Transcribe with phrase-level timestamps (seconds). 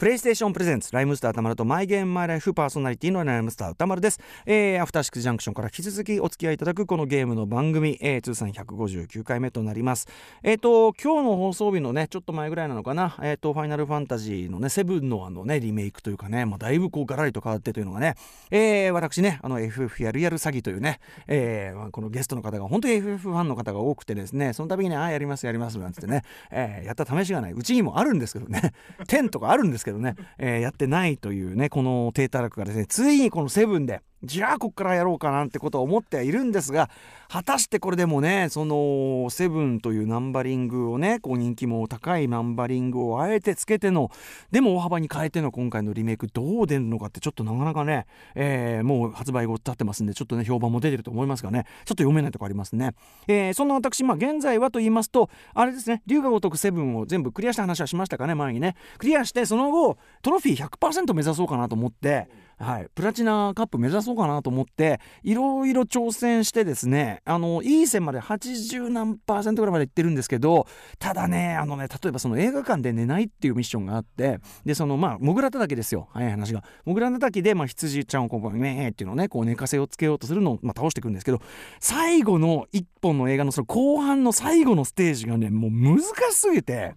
[0.00, 10.08] プレイステーションプレゼンツライムスター歌丸とマイゲームマイライフパーソナリティのライムスター歌丸です、えー、アフターシックスジャンクションから引き続きお付き合いいただくこのゲームの番組、えー、通算159回目となります。
[10.42, 13.18] えっ、ー、と今日の放送日のねちょっと前ぐらいなのかな？
[13.20, 18.14] えっ、ー、とファイナルファンタジーのねセブンのあのねリメイクというかねまあだいぶこうガラリと変わってというのがね
[18.50, 27.52] えー、私ねあの FF やるやる詐欺というねえー、まあ、このゲストの方が本当に FF ファンの方が多くてですねその度にねああやりますやりますなんつってね、えー、やった試しがない。
[27.52, 28.72] うちにもあるんですけどね。
[29.04, 36.90] 10とかあるんですけどけどね、えー、やってないというねこの低たらくがですねついにこのセブンでじゃあこっからやろうかなんてことを思ってはいるんですが
[37.30, 44.10] 果たしてこれでもねそのセブンというナンバリングをねこう人気も高いナンバリングをあえてつけての
[44.50, 52.94] でも大幅に変えての今回のリメイクどう出るのかってちょっとなかなかね、えー、もう発売後経ってますんでちょっとね評判も出てると思いますがねちょっと読めないとこありますね、
[53.28, 58.74] えー、そんな私まあ現在はと言いますとあれですね龍が如くセブンを全部クリアした話はしましたかね前にね。
[58.98, 62.28] クリアしてその後トロフィー100%目指そうかなと思って
[62.60, 70.66] はい、プラチナカップ目指そうかなと思っていろいろ挑戦してですねあのいい線まで80何パーセントぐらいまでいってるんですけど
[70.98, 76.08] ただねあのね例えばその映画館で寝ないっていうミッションがあってでそのまあモグラ叩きですよ。
[76.12, 76.62] 早い話が。
[76.84, 81.40] モグラ叩きで、まあ、羊ちゃんをこうねっていうのをねこう寝かせをつけようとするのを、まあ、倒していくんですけど
[81.80, 86.00] 最後の一本の映画のその後半の最後のステージがねもう難
[86.30, 86.94] しすぎて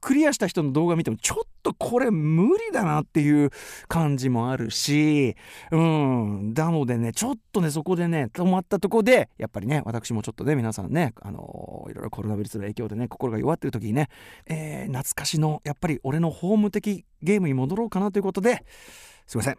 [0.00, 3.50] クリアした人の動画見てもちょっとこれ無理だなっていう
[3.88, 5.36] 感じもあるし、
[5.70, 14.08] うん、なのでね、ちょっとね、そこでね、止まったとこで、やっぱりね、私もちょっとね、皆さんね、あのー、いろいろコロナウイルスの影響でね、心が弱ってる時にね、
[14.46, 18.64] えー、懐かしの、やっぱり俺のホーム的ゲームに戻ろうかなということで、
[19.26, 19.58] すいません、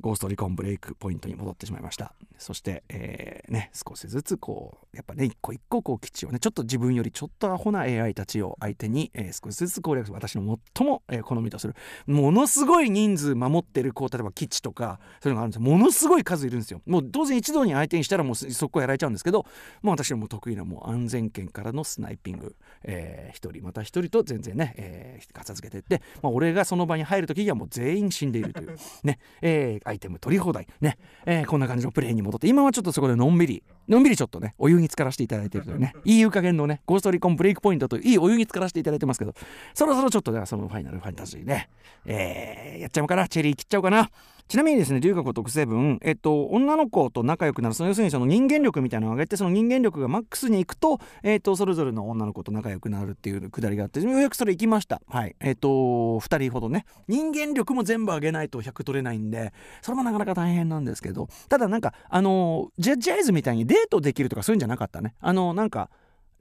[0.00, 2.12] ゴーストリコンブレイクポイントに戻ってしまいました。
[2.38, 10.14] そして、えー、ね少しずつこうやっぱね一個一個こう基地をねちょっと自分よりちょっとアホな AI たちを相手に、えー、少しずつ攻略する。
[10.14, 11.74] 私の最も、えー、好みとする。
[12.06, 16.80] ものすごい人数守ってるこう例えば基地とかそういうのがあるんですものすごい数いるんですよ。
[16.86, 19.46] もう当然一度に相手にしたらもうそこやられちゃうんですけど
[19.82, 28.76] もう私のも得意なもう安全圏からのスナイピング、えー、1人また1人と全然ね、えー、片付けていって、まあ、俺がその場に入る時にはもう全員死んでいるという。
[29.02, 30.66] ね、えー、アイテム取り放題。
[30.80, 32.46] ね、えー、こんな感じのプレイに戻って。
[32.46, 39.34] 今はちょっとそこでのんびりのんびりちょっとねお湯に浸からしていただいているというねいい湯加減のねゴーストリコンブレイクポイントといういいお湯に浸からしていただいてますけど
[39.74, 41.70] そろそろちょっとではそのファイナルファンタジーね、
[42.04, 43.26] えー、やっちゃうかな。
[43.28, 44.10] チェリー切っちゃおうかな
[44.48, 55.02] ちなみにですね、龍河如く成分、えっと、女の子と仲良くなる、その要するにその人間力みたいなのを上げて、その人間力がマックスにいくと、えっと、それぞれの女の子と仲良くなるっていうくだりがあって、ようやくそれ行きました。
[55.06, 55.36] はい。
[55.40, 65.14] えっと、2人ほどね、人間力も全部上げないと100取れないんで、それもなかなか大変なんですけど、ただなんか、あの、ジェジャイズみたいにデートできるとかそういうんじゃなかったね。
[65.20, 65.90] あの、なんか、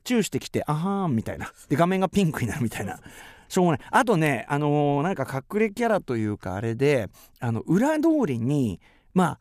[0.05, 1.51] チューしてきて、あはーんみたいな。
[1.67, 2.97] で、画面がピンクになるみたいな。
[3.47, 3.79] しょうがない。
[3.91, 7.09] あとね、あのー、なんか隠れキャラというか、あれで、
[7.39, 8.79] あの、裏通りに、
[9.13, 9.39] まあ、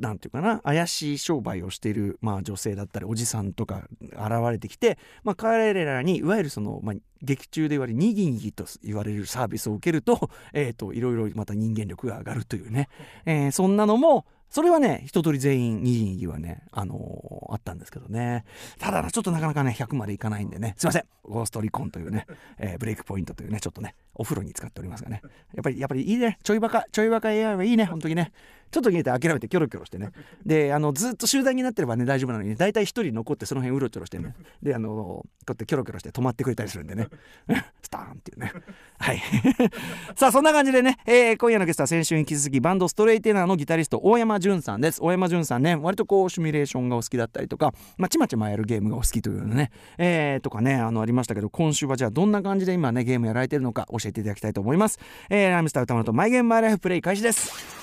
[0.00, 4.18] なんていうかな怪しい商売をしている、まあ、女性だったりおじさんとか現
[4.50, 12.88] れてきて、まあ、彼らにいわゆるその、まあ、劇中で言われるにぎにぎと言われるサービスを受けると,、えーと、いろいろまた人間力が上がるというね、
[13.26, 18.44] えー、そんなのもそれはね、一通り全員二人はね、あのー、あったんですけどね。
[18.78, 21.04] ただ、ちょっとなかなかね、100までいかないんでね、すいません。
[21.22, 22.26] ゴーストリコンというね、
[22.58, 25.22] えー、ブレイクポイントというね、ちょっとね、お風呂に使っておりますがね。
[25.54, 26.38] やっぱり、やっぱりいいね。
[26.42, 28.32] ちょいバカ、ちょいバカ AI はいいね、本当にね。
[28.70, 30.10] ちょっと逃げて諦めてキョロキョロしてね。
[30.46, 34.34] で、あの、ずっと集団になってればね、大丈夫なのに、ね、大体一人残ってその辺うろちょろしてね。
[34.62, 37.08] で、あの、こうやってキョロキョロして止まってくれたりするんでね。
[37.82, 38.52] スターンっていうね。
[38.98, 39.20] はい。
[40.14, 45.02] さあ、そんな感じでね、えー、今夜のゲストは先週に引き続きバンドストレイテナーのギタリスト、大山淳さんです。
[45.02, 54.98] 大山淳さんね、割とこう、シミュレーションがお好きだったりとか、まあちまちまやるゲームがお好きというのね、えー、とかね、あの、ありましたけど、今週はじゃあどんな感じで今ね、ゲームやられてるのか教えていただきたいと思います。
[55.28, 57.79] えー、ライムスター歌丸とマイゲームマイライフプレイ開始です。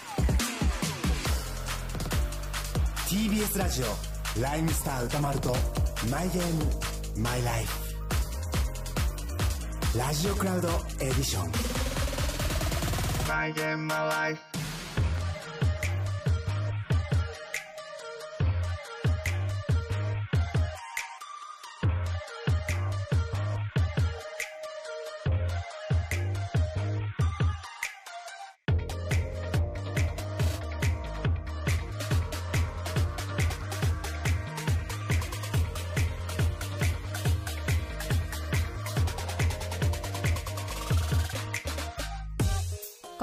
[3.08, 3.86] TBS ラジオ
[4.42, 5.56] ライムスター歌丸と
[6.12, 6.66] マイゲーム
[7.24, 7.98] マイライフ。
[9.98, 10.68] ラジオクラウド
[11.00, 11.52] エディション。
[13.30, 14.47] マイゲームマイライフ。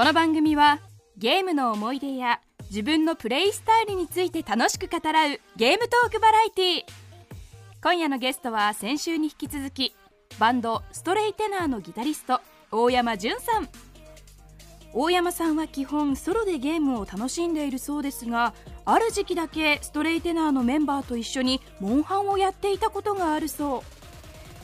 [0.05, 0.81] この番組は
[1.17, 6.83] ゲームの思い出や自分のプレイスタイルについて楽しく語らうゲームトークバラエティー。
[7.83, 9.97] 今夜のゲストは先週に引き続き
[10.39, 13.69] バンドストレイテナーのギタリスト大山淳さん。
[14.93, 18.53] 大山さんは基本ソロでゲームを楽しんでいるそうですが
[18.85, 23.81] ある時期だけストレイテナーのメンバーと一緒にモンハンをやっていたことがあるそう。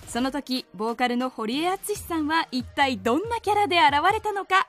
[0.06, 4.68] その時ボーカルの堀江敦さんは一体どんなキャラで現れたのか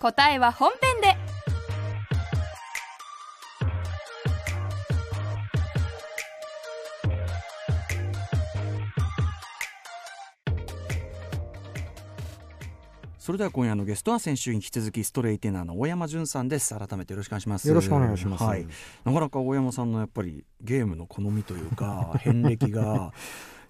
[0.00, 1.14] 答えは本編で。
[13.18, 16.74] それでは今夜のゲストは先週に引き続きストレイテナーの大山淳さんです。
[16.74, 17.68] 改めてよろしくお願いします。
[17.68, 18.42] よろしくお願いします。
[18.42, 18.66] はい、
[19.04, 23.12] なかなか大山さんのやっぱりゲームの好みというか 遍歴が。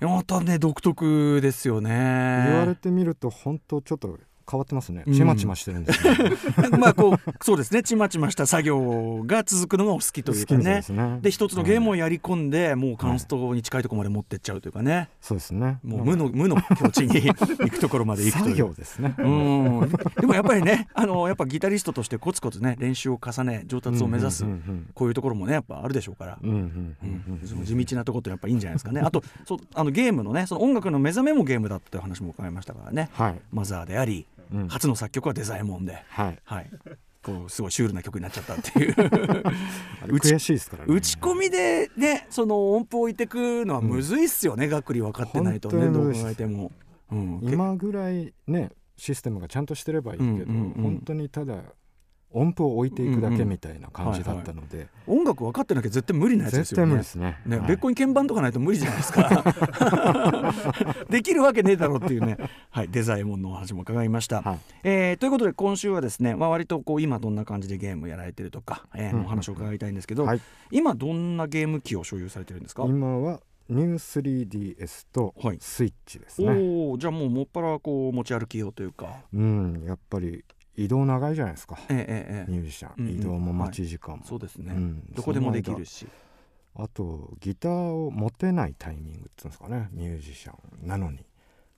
[0.00, 2.44] またね独特ですよね。
[2.46, 4.16] 言われてみると本当ちょっと
[4.50, 5.04] 変わってますね。
[5.06, 5.14] うん。
[5.14, 6.16] ちまちましてるんですね、
[6.78, 7.82] まあこうそうですね。
[7.82, 10.82] ちまちました作業が続くのがお好きというかね。
[11.22, 15.08] で一つのゲームをうんやり込んで、もうカンストに近いところまで持ってっちゃうというかね。
[15.20, 15.78] そうですね。
[15.84, 18.56] もう無の無の境地に行くところまで行くと作いう。
[18.56, 19.14] 業ですね。
[19.18, 19.92] うん。
[20.20, 24.44] でもやっぱりねあのやっぱギタリストとしてコツコツね練習を重ね上達を目指す、
[24.94, 26.96] こういうところもねやっぱあるでしょうから、うん
[27.64, 29.00] 地道なところってやっぱいいんじゃないですかね。
[29.00, 33.10] あとそうあのゲームのねその音楽の目覚めもゲームだっていう話も伺いましたからね。
[33.12, 36.38] はい、マザーであり、うん初の作曲はデザイモンで、はい。
[36.44, 36.70] はい、
[37.22, 38.94] こうすごいシュールな曲になっちゃったっていう。
[40.06, 40.94] 悔しいですからね。
[40.94, 46.72] 打ち込みでねその音符を置いてくのはむずいっすよね、学理分かってないとねどう考えても、
[47.10, 50.82] うん、今ぐらいねシステムがちゃんとしてればいいけど、うんうんうん。
[50.82, 51.62] 本当にただ
[52.32, 56.86] 音符を置いていくだけみたいな感じだったので、音楽分かってなきゃ絶対無理なやつですよね。
[56.86, 57.38] 絶対無理ですね。
[57.46, 57.68] ね、はい。
[57.68, 59.54] 別個に鍵盤とかないと無理じゃないですか。
[61.10, 62.36] できるわけねえだろうっていうね、
[62.70, 64.58] はい、デザイモンのお話も伺いました、はい。
[64.84, 70.40] えーということで今週はですね、まあ、割とこう今どんな感じでゲームやられてるとか、えーうんお話を伺いたいんですけど、はい。
[70.70, 72.84] 今どんなゲーム機を所有されてるんですか？
[72.86, 75.58] 今はニュー 3DS とはい。
[75.60, 79.16] スイッチですね、おおじゃあもうもっぱらこう持ち歩きようというか。
[79.32, 80.44] うんやっぱり
[80.84, 81.78] 移動長いじゃないですか。
[81.90, 83.14] ええミュージシャン、うんうん。
[83.14, 85.12] 移動も待ち時間も、そうですね、うん。
[85.14, 86.06] どこでもできるし。
[86.74, 89.88] あとギターを持てないタイミングっていうんですかね。
[89.92, 90.54] ミュージシャ
[90.84, 91.26] ンなのに。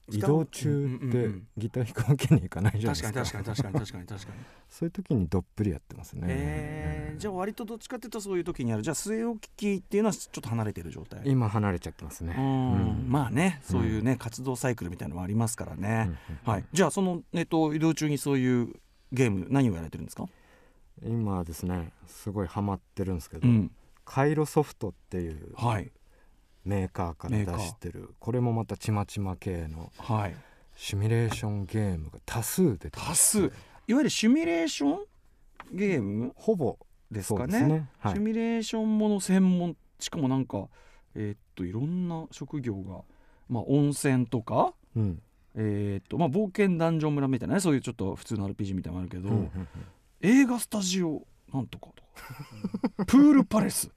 [0.08, 1.46] 移動中うんうんってうん。
[1.56, 3.42] ギター弾くわけにいかないじゃない確ですか。
[3.42, 4.44] かに確かに確かに確かに確かに。
[4.68, 7.14] そういう時にどっぷりやってますね、え。
[7.16, 8.82] ー、じゃあ割とどっちかっていうとそういう時にある。
[8.82, 11.22] じゃあ据え置き機っていうのはちょっと離れてる状態。
[11.24, 12.34] 今離れちゃってますね。
[12.36, 12.72] うん。
[12.72, 13.04] うん。
[13.08, 16.10] まあねそういうね、活動サイクルみたいなのもありますからね、
[16.44, 18.74] はい、じゃあその、えっと、移動中にそういう
[19.12, 20.26] ゲーム何をやられてるんですか、
[21.04, 23.70] 今はですねすごいハマってるんですけど、ん、
[24.04, 25.92] カイロソフトっていうはい。
[26.64, 30.36] メーカーから出してるこれもまたちまちま系のはい。
[30.76, 33.40] シミュレーションゲームが多数出て多数。
[33.40, 33.50] いわ
[33.88, 34.98] ゆるシミュレーション
[35.72, 36.32] ゲーム？
[36.36, 36.78] ほぼ
[37.10, 37.90] ですかねね。
[37.98, 38.14] はい。
[38.14, 40.68] シミュレーションもの専門しかもなんか
[41.16, 43.00] えーっといろんな職業が
[43.48, 45.20] まあ温泉とかうん
[45.54, 49.68] えーっとまあ冒険ダンジョン村みたいなねそういうちょっと普通の RPG みたいなのあるけど、うんうんうん。
[50.22, 51.22] 映画スタジオ
[51.52, 53.04] なんとかとか。
[53.06, 53.90] プールパレス。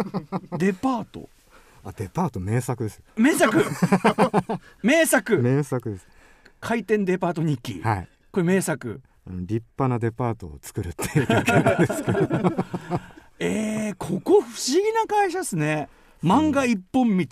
[0.58, 1.28] デパート。
[1.84, 3.64] あデパート名作です名作。
[4.82, 5.38] 名作。
[5.38, 6.08] 名作です。
[6.60, 8.08] 回転デパート日記、はい。
[8.32, 9.00] これ名作。
[9.26, 12.18] 立派なデパートを作るっていうだけなんですけど。
[13.38, 15.88] えー、ここ不思議な会社ですね。
[16.22, 17.24] 漫画一本道、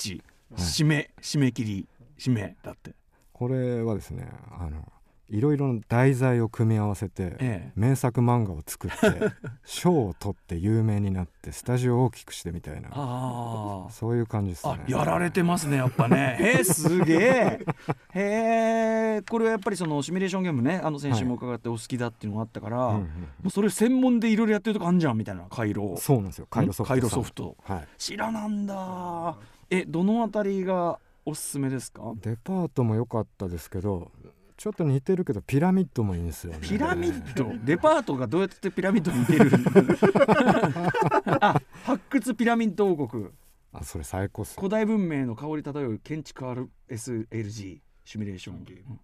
[0.54, 1.88] 締め締め切り
[2.18, 2.94] 締めだって
[3.36, 4.26] これはですね
[4.58, 4.90] あの
[5.28, 7.72] いろいろな題材を組み合わせて、ええ。
[7.74, 8.96] 名作漫画を作って
[9.66, 12.88] 賞を取って有名になってスタジオを大きくしてみたいな。
[12.92, 16.38] あそういう感じですあねやられてますねやっぱね。
[16.40, 17.66] へえすげえ。
[18.14, 23.08] へえこれはやっぱりそのシミュレーションゲームねあの先週も伺ってお好きだっていうのがあったから、うんうんも
[23.46, 26.46] うそれ専門でいろいろやってるとこあんじゃんみたいな回路そうなんですよ。
[26.48, 27.56] カイロソフトソフト。
[27.64, 27.88] はい。
[27.98, 29.36] 知らなんだ
[29.68, 32.14] えどのあたりがおすすめですか？
[32.22, 34.10] デパートも良かったですけど
[34.56, 36.58] ちょっと似てるけどピラミッドもいいんですよね。
[36.62, 37.52] ピラミッド？
[37.64, 39.50] デパートがどうやってピラミッドに似てる？
[41.40, 43.26] あ発掘ピラミッド王国。
[43.72, 46.44] あそれ最高っす古代文明の香り漂う建築
[46.88, 48.98] RSLG シミュレーションゲーム、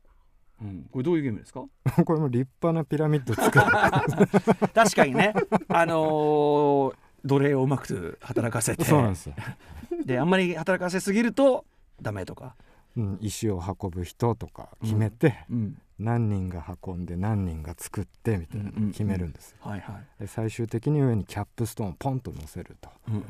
[0.62, 1.64] うん、これどういうゲームですか？
[2.04, 3.64] これも立派なピラミッド作る。
[4.72, 5.34] 確かにね。
[5.68, 8.84] あのー奴隷をうまく働かせて。
[8.84, 9.34] そうなんですよ、
[10.04, 11.64] であんまり働かせすぎると
[12.00, 12.56] ダメとか、
[12.96, 19.56] うん、石を運ぶ人とか決めて、うん、何人が運んで何人が作ってみたいなのを決めるんです
[20.26, 22.90] 最終的に上にキャップストーンをポンと乗せると。
[23.08, 23.24] うんうん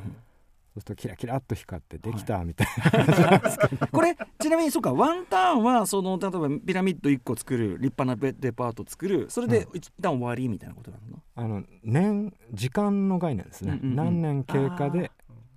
[0.72, 2.66] そうするとキラキラっと光ってできたみたい
[2.96, 3.40] な、
[3.92, 15.10] これちなみにそうかワンターンはその例えばピラミッド1個作る立派なベデパート作るそれで一旦終わりみたいなことなの、あの年時間の概念ですね、何年経過で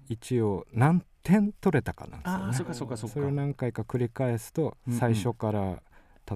[0.09, 2.43] 一応何点取れたかなんですよね。
[2.45, 3.13] ああそうかそうかそうか。
[3.15, 4.99] それを何回か繰り返すとうんうん。
[4.99, 5.61] 最初から、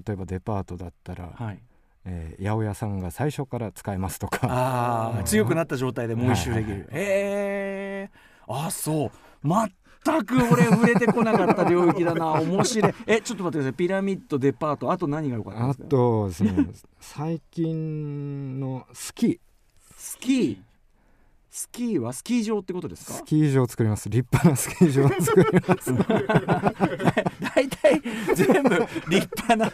[0.04, 1.62] 例えばデパートだったらはい。
[2.04, 4.46] えー八百屋さんが最初から使えますとか。
[4.50, 8.10] ああ強くなった状態でもう一周できる、へえ
[8.48, 9.10] あそう。
[10.04, 12.32] 全く俺触れてこなかった領域だな。
[12.40, 12.94] 面白い。
[13.06, 13.72] えちょっと待ってください。
[13.74, 15.88] ピラミッドデパートあと何が良かったんであすか？
[15.88, 16.66] とですね。
[17.00, 19.38] 最近のスキー。
[19.96, 20.58] スキー
[21.50, 23.14] スキーはスキー場ってことですか？
[23.14, 24.08] スキー場を作ります。
[24.08, 25.92] 立派なスキー場を作ります。
[27.54, 28.00] 大体
[28.36, 28.68] 全部
[29.08, 29.72] 立派な。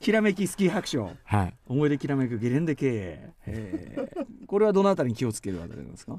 [0.00, 1.10] ひらめきスキー白書。
[1.24, 1.54] はい。
[1.68, 4.08] 思い出きらめくゲレンデ経営。
[4.46, 6.18] これはどのあたりに気をつけるあたりなんですか？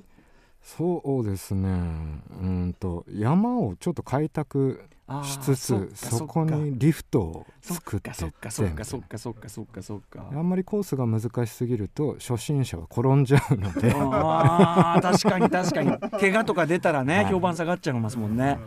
[0.63, 1.69] そうですね。
[1.69, 4.81] うんと山をちょっと開拓
[5.23, 13.93] しつつそこにリフトを作ってそっかそっかそっかそっかそっかそっかあんまりコースが難しすぎると初心者は転んじゃうので。
[13.93, 16.19] あー確かに確かに。
[16.19, 17.25] 怪我とか出たらね、はい。
[17.25, 18.57] 評判下がっちゃいますもんね。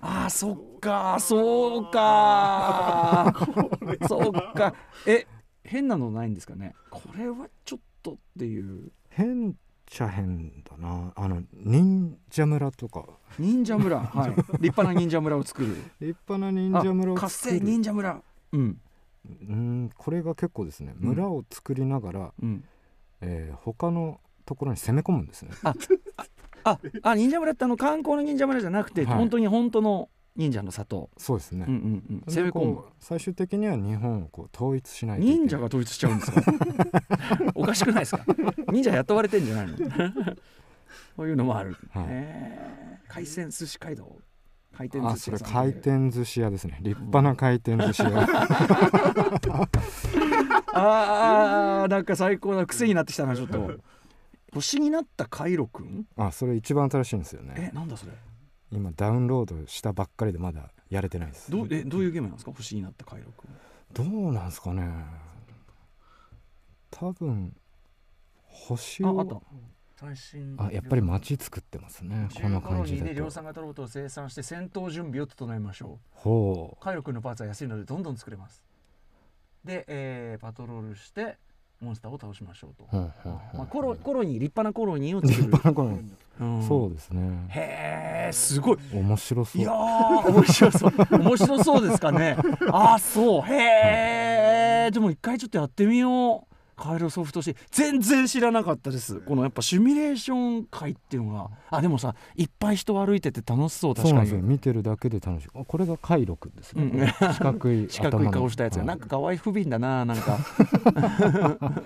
[0.00, 3.34] あーそっかそうか。
[4.08, 4.72] そうか。
[5.06, 5.26] え
[5.64, 6.74] 変なのないんですかね？
[6.90, 8.92] これはちょっとっていう。
[9.08, 9.52] 変っ
[9.90, 11.12] ちゃ変だな。
[11.16, 13.04] あの忍者村とか。
[13.38, 13.98] 忍者村。
[14.00, 14.30] はい。
[14.30, 15.74] 立派な忍者村を作る。
[16.00, 18.22] 立派な忍者村を活性忍者村。
[18.52, 18.80] うん。
[19.48, 20.94] うんこれが結構ですね。
[20.96, 22.64] 村を作りながら、うん。
[23.20, 25.50] えー他のところに攻め込むんですね。
[26.62, 29.16] ああ忍者村ってあの観光の忍者村じゃなくて、はい。
[29.16, 32.82] 本当に本当の忍者の里、そうですね、うんうんうん、で攻め込む。
[32.98, 36.42] 最終的には日本をこう統一しない忍者が統一しちゃうんですか？
[37.54, 38.24] おかしくないですか？
[38.72, 39.76] 忍者雇われてんじゃないの？
[41.16, 42.06] そういうのもある、はい。
[42.08, 43.12] へー。
[43.12, 44.16] 海鮮寿司街道。
[44.72, 46.78] 回転あ寿司屋回転寿司屋ですね。
[46.80, 48.26] 立派な回転寿司屋。
[50.72, 53.70] あーなんか最高な癖になってきたなちょっと。
[54.54, 56.06] 星になったカイロくん？
[56.16, 58.12] あそれ一番新しいんですよえねなんだそれ？
[58.72, 61.50] 今ダウンロードしたばっかりでまだやれてないです。
[61.50, 62.52] どうえどういうゲームなんですか？
[62.52, 63.48] 星になったカイロくん
[63.92, 64.88] どうなんですかね。
[66.90, 67.54] 多分
[68.44, 69.34] 星ああった。
[69.36, 69.42] を
[69.96, 72.28] 最新あやっぱり街作ってますね。
[72.34, 76.06] この感じ10コロニーで量だと産型ロボットを生産して戦闘準備を整えましょう。
[76.12, 78.64] ほカイロ君のパーツは安いのでどんどん作れます。
[79.64, 81.36] で、えーパトロールして
[81.80, 85.98] モンスターを倒しましょうと、うほうほうほうまあ、コロコロニー立派なコロニーを作立る、派なこの
[86.40, 86.62] うん。
[86.66, 87.46] そうですね。
[87.48, 88.78] へえすごい。
[88.92, 89.62] 面白そう。
[89.62, 90.92] いやー面白そう。
[91.18, 92.36] 面白そうですかね。
[92.72, 93.42] あそう。
[93.42, 96.50] へえでも一回ちょっとやってみよう。
[96.80, 99.20] カイロソフトシ全然知らなかったです。
[99.20, 101.50] このやっぱシミュレーション会っていうのが。
[101.70, 104.32] あでもさいっぱい人歩いてて楽しそう確かに。
[104.40, 105.48] 見てるだけで楽しい。
[105.54, 107.32] あこれが回路くんですね、うん。
[107.34, 108.86] 四角い 四角い顔したやつが頭の。
[108.86, 110.38] なんか可愛い不憫だななんか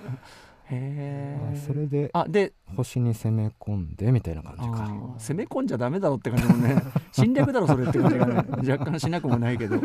[0.70, 5.14] へえあそれであで星に攻め込んでみたいな感じか。
[5.18, 6.82] 攻め込んじゃダメだろって感じもね。
[7.12, 8.34] 侵略だろそれって感じがね。
[8.70, 9.80] 若干しなくもないけど。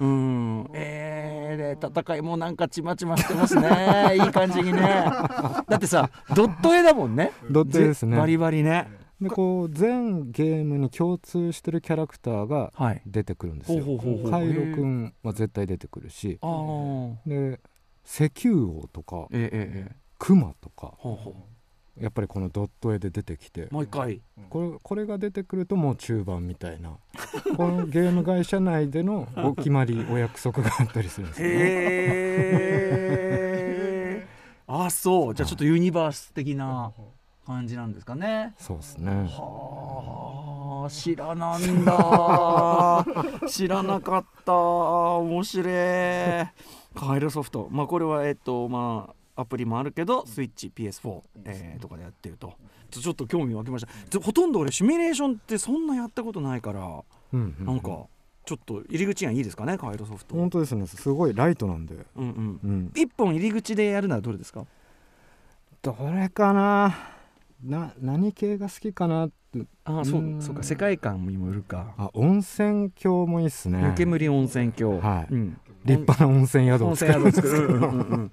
[0.00, 0.70] うん。
[0.74, 3.68] えー、で戦いもなんかちまちましてますね。
[4.14, 4.80] いい感じにね。
[4.80, 7.30] だってさドット絵だもんね。
[7.50, 8.12] ドット絵ですね。
[8.12, 8.88] ぜバリバリね。
[9.20, 13.02] でこう全ゲームに共通してるキャラクターがはい。
[13.06, 13.84] 出てくるんですよ。
[14.30, 16.38] カイロくんは絶対出てくるし。
[17.26, 17.60] で
[18.04, 20.94] 石油王とかええええええクマとか
[22.00, 24.20] やっぱりこのドット絵で出てきてうもう一回。
[24.50, 26.98] これこれが出てくるともう中盤みたいな
[27.56, 31.54] このゲーム会社内でのお決まりお約束があったりするんですよね。
[31.54, 31.58] へ
[34.22, 34.26] え
[34.66, 35.34] あそう。
[35.34, 36.92] じゃあちょっとユニバース的な
[37.46, 38.54] 感じなんですかね。
[38.58, 39.28] そうですね。
[39.28, 43.06] はあ知らなんだ。
[43.48, 44.54] 知らなかった。
[44.54, 45.66] 面白い。
[46.94, 47.68] カイロソフト。
[47.70, 52.54] まあこれはえっとまあアプリもあるけどスイッチ PS4、えーとかでやってると。
[52.90, 54.18] ちょっと興味湧きました。
[54.18, 58.06] でほとんど俺シミュレーションってそんなやったことないからうんうんなんか
[58.46, 60.36] ちょっと入り口がいいですかねカイロソフト。
[60.36, 60.86] 本当ですね。
[60.86, 62.60] すごいライトなんで、うんうん。
[62.62, 64.64] うん、一本入り口でやるならどれですか？
[65.82, 66.94] どれかな。
[67.64, 69.34] な何系が好きかなって。
[69.84, 70.42] ああそううん。
[70.42, 70.62] そうか。
[70.62, 71.94] 世界観にもよるか。
[71.96, 73.82] あ温泉郷もいいっすね。
[73.82, 75.32] 湯煙温泉郷、はい。
[75.32, 77.28] うん、立派な温泉宿温を作る。
[77.28, 78.30] 泉宿を作る、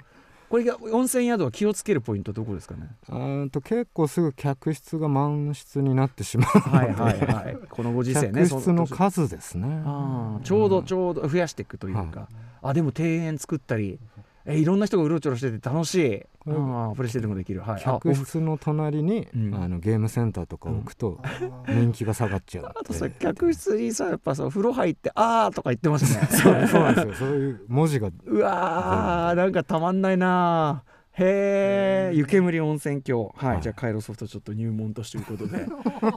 [0.52, 2.90] これが温泉宿は気をつけるポイントどこですかね？
[3.08, 7.58] あーと結構すぐ客室が満室になってしまうはいはいはい。
[7.70, 9.82] このご時世ね客室のそ数ですね。
[9.86, 12.28] あーちょうどちょうど増やしていくというか、
[12.62, 13.98] あでも庭園作ったり
[14.46, 19.56] えいろんな人がうろちょろしてて楽しい、これああプレステでもできる、はい、あ客室の隣に、うん。
[19.56, 21.20] あのゲームセンターとか置くと
[21.68, 26.28] 人気が下がっちゃうあとさ客室にさやっぱさ風呂入って「あー」とか言ってますね。
[26.32, 27.14] そうそうなんですよ。
[27.14, 28.10] そういう文字が。
[28.26, 30.84] うわーなんかたまんないな
[31.14, 33.34] へえ湯煙温泉郷。
[33.36, 33.62] はい、はい。
[33.62, 35.68] じゃあカイロソフトちょっと入門としてということで。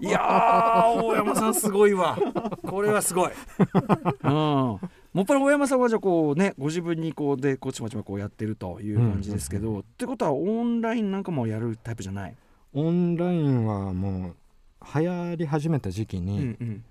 [0.07, 2.17] いやー大山さんすごいわ。
[2.67, 3.31] これはすごい。
[4.25, 4.81] うん
[5.15, 12.37] もっぱら大山さんはじゃあこうねご自分にこうでこっちまちまこうやってるという感じですけど、ってことはオンラインなんかもやるタイプじゃない、
[12.73, 14.35] オンラインはもう
[15.01, 16.85] 流行り始めた時期うんに、うん。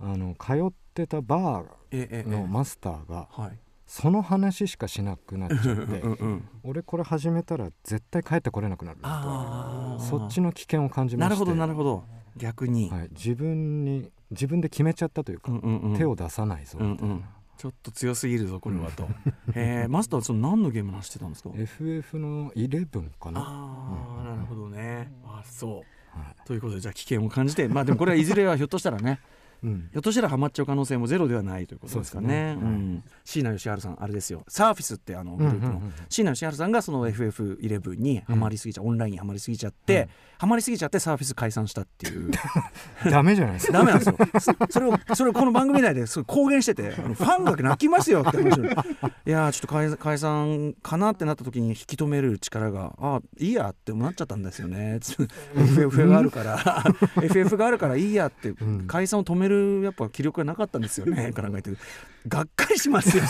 [0.00, 3.58] あの通ってたバええええーのマスターがはい。
[3.86, 9.98] その話しかしなくなっちゃってうんうん俺これ始めたら絶対帰ってこれなくなると。
[10.00, 11.34] そっちの危険を感じまして。
[11.34, 12.04] なるほどなるほど。
[12.36, 15.96] 逆に、はい、自分に自分で決めちゃったというか、うんうんうん。
[15.96, 17.24] 手を出さないぞみたいな、うんうん
[17.58, 19.08] ちょっと強すぎるぞこれはと。
[19.52, 25.12] へえ マスターはその何のゲームの話してたんですか？FF の11かな、ああなるほどね。
[25.26, 25.84] あそ
[26.14, 26.18] う。
[26.18, 27.66] はということでじゃあ危険を感じて。
[27.68, 32.56] まあでもこれはいずれはひょっとしたらねいうん、ひょっとしたらハマっちゃう可能性もゼロではないということですかね。
[32.58, 33.04] そうん。
[33.24, 34.44] 椎名義治さんあれですよ。
[34.48, 40.08] サーフィスってあのグループの、椎名義治さんがその FF11 にハマりすぎちゃう、オンラインにハマりすぎちゃって、うん。
[40.38, 42.30] ハマりすぎちゃってサーフィス解散したっていう。
[43.10, 43.72] ダメじゃないですか。
[43.72, 44.16] ダメなんですよ。
[44.38, 48.64] そそれをそれをこの番組内ですごい公言しててファンが泣きますよって話を。
[49.26, 54.98] いやーちょっと解解散かなってなった時に引き止める力があいいやってなっちゃったんですよね。
[55.00, 55.16] つ
[55.56, 56.84] FF があるから。
[57.20, 58.86] FF があるからいいやって、ん。
[58.86, 59.47] 解散を止める
[59.82, 61.32] やっぱ気力がなかったんですよね。
[61.32, 61.78] か ら考えてる。
[62.26, 63.22] がっかりしますよ。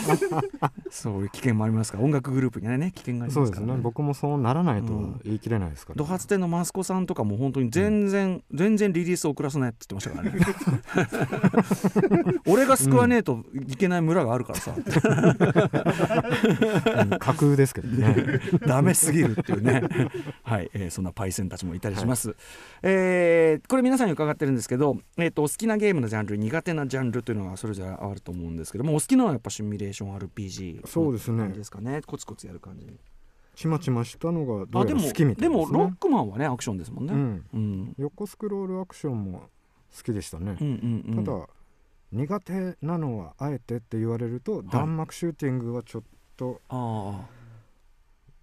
[0.90, 2.04] そういう危険もありますから。
[2.04, 3.74] 音楽グループにはね危険がありそうですからね。
[3.74, 5.20] ね僕もそうならないとうん。
[5.24, 10.30] 言い切れないですから、ドハツ店のマスコさんとかも本当に全然、全然リリースを遅らせないって言ってましたから
[12.24, 12.40] ね。
[12.46, 14.80] 俺が救わねえといけない村があるからさ、う
[17.04, 17.10] ん。
[17.18, 18.40] 架空ですけどね。
[18.66, 19.82] ダメすぎるっていうね。
[20.42, 22.34] はい、えーそんなパイセンたちもいたりします、
[22.82, 31.48] えーこれ皆さんに伺ってるんですけど、えー、とお好きなゲームのジャンル苦手なジャンルというのがそれぞれあると思うんですけどもお好きなのはやっぱシミュレーション RPG そうですね。
[31.48, 32.00] ですかね。
[32.04, 32.86] コツコツやる感じ。
[33.54, 37.94] ちまちましたのがどうやあでもら好きみたでいです、ね、もロックマンはねアクションですもんね、うん、うん。
[37.98, 39.48] 横スクロールアクションも
[39.96, 41.24] 好きでしたね、うんうんうん。
[41.24, 41.46] ただ
[42.12, 46.02] 苦手なのはあえてって言われると、弾幕シューティングはちょっ
[46.36, 47.36] とああ。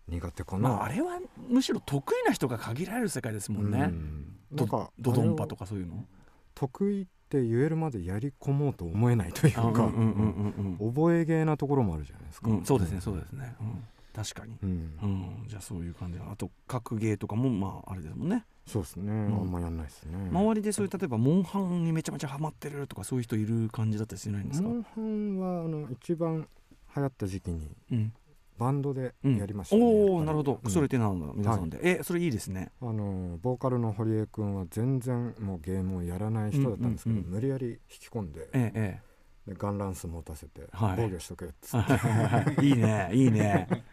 [0.08, 3.90] 苦手かな、まあ、あれはむしろ得意な人が限られる世界ですもんね、
[4.52, 4.64] うん。
[4.66, 6.06] んかドドンパとかかそういうの
[6.68, 9.94] 得意って言えるまでやり込もうと思えないというか、うんうんうん
[10.58, 10.94] うんうん。
[10.94, 14.70] 覚えゲーなところもあるじゃないですか、うんそうですねそうですね、うん、確かに、うん。
[15.02, 18.46] うん、じゃあそういう感じあと格ゲーとかもまああれですもんね。
[18.66, 19.26] そうですね、ん。
[19.26, 20.30] あんまやんないですね。
[20.32, 26.48] 周りでそういう例えばモンハンにめちゃめちゃハマってるとかそういう人いる感じだったりしないんですか、モンハンはあの一番
[26.96, 28.14] 流行った時期にうん
[28.58, 30.60] バンドでうんやりましたね、おおなるほど。
[30.64, 30.72] うん。
[30.72, 32.72] それってなんだ皆さんで、えそれいいですね。
[32.82, 39.00] あのボーカルの堀江君は全然もうゲームをやらない人だったんですけど、無理やり引き込んでええ
[39.48, 40.96] でガンランス持たせてはい。
[40.98, 42.62] 防御しとけっつえって。
[42.62, 42.70] えい。
[42.72, 43.68] い ねいいね。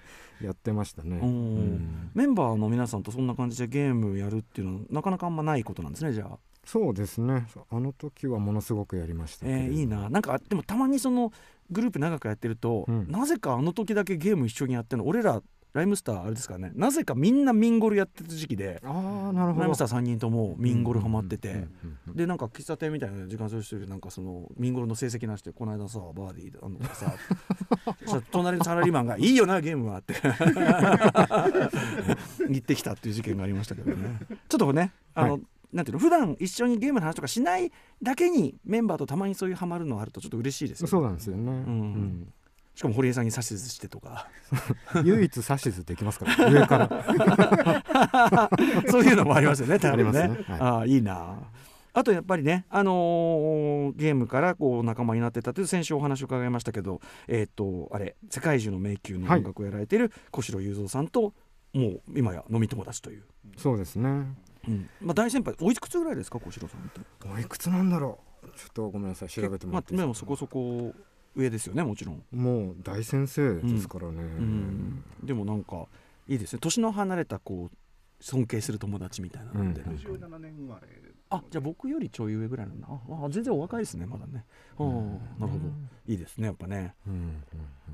[0.41, 2.11] やってましたね、うん。
[2.15, 6.39] メンバーの皆さんとそんな感じでゲームやるっていうのはなかなかあんまないことなんですねじゃあ。
[6.65, 7.47] そうですね。
[7.71, 10.09] あの時はものすごくやりましたえーいいな。
[10.09, 11.33] なんかでもたまにその
[11.71, 13.11] グループ長くやってると、うん。
[13.11, 15.09] なぜかあの時だけゲーム一緒にやってるの。
[15.09, 16.73] 俺らライムスターあれですからね。
[16.75, 19.61] なぜかみんなミンゴルやってた時期でああなるほど。
[19.61, 21.69] ライムスター3人ともミンゴルハマってて、
[22.09, 27.15] でなんか喫茶店みたいな時間そうしてるなんかそのミンゴルの成績なしでこの間さバーディーあんのがさ
[28.33, 30.15] 隣のサラリーマンが「いいよなゲームは」って。
[32.51, 34.19] 言ってきたっていう事件がありましたけどね。
[34.49, 37.71] ちょっとねあの、はいなんていうの普段一緒にゲームの話とかしない
[38.03, 40.91] だけにメンバーとたまにそういうハマるのあるとちょっと嬉しいですよね。
[40.91, 42.33] そうなんですよね、うん。
[42.75, 44.29] しかも堀江さんに指図してとか。
[45.05, 48.51] 唯一指図できますから 上から。
[48.91, 50.19] そういうのもありますよね多分ね。
[50.21, 50.45] ありますね。
[50.49, 50.61] はい。
[50.61, 51.39] ああいいな。
[51.93, 61.35] あとやっぱりね、あのーゲームからこう仲間になってたという先週お話を伺いましたけど、えっ、とあれ世界中の迷宮の音楽をやられている小城雄三さんと
[61.73, 63.25] もう今や飲み友達という、
[63.57, 64.27] そうですね
[64.69, 64.89] うん。
[65.01, 67.01] まあ、大先輩おいくつぐらいですか小城さんって？
[67.29, 68.47] おいくつなんだろう。
[68.57, 70.27] ちょっとごめんなさい調べてもらっていいまあ、ですか？
[70.27, 70.95] でもそこそこ
[71.37, 75.87] 上ですよねもちろん、もう大先生ですからね、うん、でもなんか
[76.27, 76.59] いいですね。
[76.61, 77.77] 年の離れたこう
[78.25, 79.95] 尊敬する友達みたいなので、うん。
[79.97, 80.89] 67年生まれ
[81.31, 82.89] あじゃあ僕よりちょい上ぐらいなんだ。
[82.91, 84.45] ああ全然お若いですねまだね。
[84.79, 85.59] ああなるほど。
[86.07, 87.43] いいですねやっぱね、うん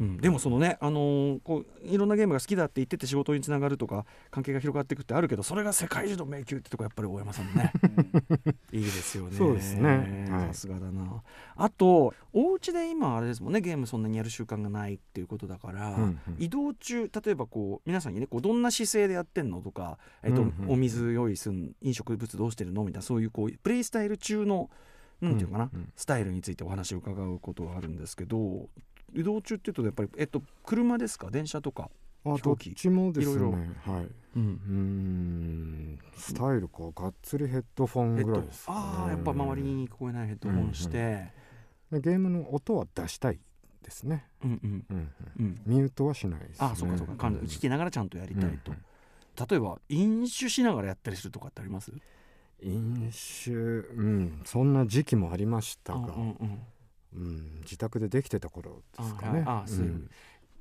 [0.01, 7.73] うん、でもそのね、あのーこういろんなゲームが好きだって言ってて仕事につながるとか関係が広がっていくってあるけどそれが世界中の迷宮ってとこやっぱり大山さんもね。
[8.73, 9.37] いいですよね。
[9.37, 10.27] そうですね。
[10.31, 10.49] はい。
[10.49, 11.23] さすがだな。
[11.57, 16.21] あとお家で今あれですもんねゲームそんなにやる習慣がないっていうことだから、うんうん。
[16.39, 20.71] 移動中例えばこう皆さんにねこうどんな姿勢でやってんのとか、えっとうんうん。
[20.73, 24.71] お水用意すん飲食物どうしてるのみたいなそういうこうプレイスタイル中の
[25.21, 25.81] なんていうかな、うん。
[25.81, 28.69] うんスタイルについてお話を伺うことがあるんですけど
[29.15, 31.31] 移動中っていうとやっぱり、えっと、車ですか？
[31.31, 31.91] 電車とか、
[32.25, 33.35] あどっちもですね。
[33.35, 33.59] いろいろ
[33.93, 34.09] はい。
[34.37, 35.99] うん。
[36.19, 41.33] スタイルかがっつりヘッドフォンえっとぐらいですかね、ああやっぱ周りに聞こえないヘッドホンして、
[41.91, 43.39] でゲームの音は出したい
[43.83, 44.85] ですね、うんうん。
[44.91, 45.61] うんうん。
[45.65, 47.29] ミュートはしないです、ね、あそうかそうか。
[47.29, 48.73] 聞きながらちゃんとやりたいと、
[49.49, 51.91] 例えば飲酒しながらやったりするとかってあります？
[52.63, 56.61] 飲酒うんそんな時期もありましたが、うんうん
[57.15, 59.45] うん、自宅でできてた頃ですかね。
[59.47, 59.65] あ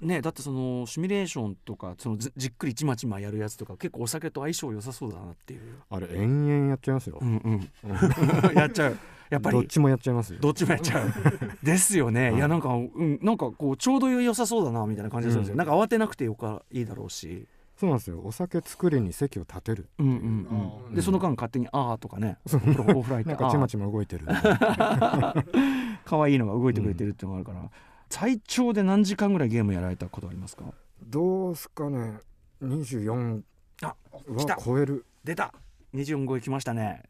[0.02, 7.18] ねだってそのシミュレーションとかそのじじっくりちまちまやるやつとか結構お酒と相性良さそうだなっていう、あれ延々やっちゃいますよ。
[7.22, 8.98] うんうん、 やっちゃう。
[9.30, 9.58] やっぱり。
[9.58, 10.40] どっちもやっちゃいますよ。
[10.40, 11.10] どっちもやっちゃう。
[11.64, 15.58] ですよね、はいいやなんか、うん、なんかこうちょうど良さそうだなみたいな感じがするんですよ、うん。
[15.60, 17.48] なんか慌てなくてよかいいだろうし、
[17.78, 18.22] そうなんですよ。
[18.24, 19.90] お酒作りに席を立てる。
[20.00, 24.26] うんうんうん、でその間勝手に「ああ」とかねそうお風呂お風呂入ってなんかちまちま動いてる。
[26.06, 27.72] 可愛いのが動いてくれてるっていうのがあるから、
[28.10, 30.74] 最長で何時間ぐらいゲームやられたことありますか？
[31.04, 32.20] どうすかね。
[32.62, 33.42] 24
[33.82, 33.96] あ
[34.38, 35.06] 来たは超える。
[35.24, 35.54] 出た
[35.94, 37.04] 24超え来ましたね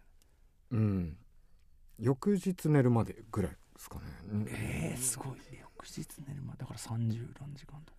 [0.71, 1.17] うん。
[1.99, 4.01] 翌日寝るまでぐらいですかね。
[4.47, 7.94] えー、すごい翌日寝るまでだから30何時間とか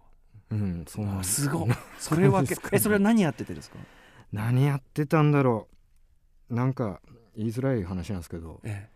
[0.50, 1.42] うん、そうなんあです。
[1.42, 1.70] すごい。
[1.98, 3.78] それはね えそれは何やっててですか？
[4.32, 5.68] 何やってたんだろ
[6.50, 6.54] う。
[6.54, 7.00] なんか
[7.36, 8.88] 言いづらい話なんですけど、え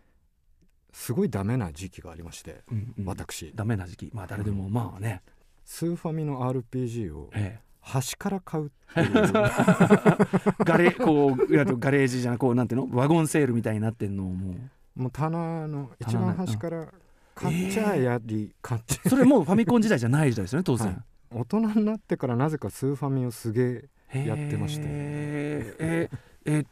[0.93, 3.05] すごいダメな時期がありまして、えうんうん。
[3.05, 3.51] 私。
[3.55, 4.11] ダメな時期。
[4.13, 5.21] まあ誰でもまあね、
[5.65, 9.31] スーファミの RPG をえ端から買うってえいう。
[10.63, 12.95] ガレこういやガレージじゃなこうなんていうの？
[12.97, 14.33] ワゴンセールみたいになってんのを。
[14.33, 14.55] も
[14.97, 16.87] うもう棚の一番端から
[17.33, 20.97] 買っちゃやり、買っちゃそれもうファミコン時代じゃない時代ですよね当然、はい
[21.33, 24.83] 大人になってからなぜかスーファミをすげえやってまして。
[24.85, 26.21] えーえー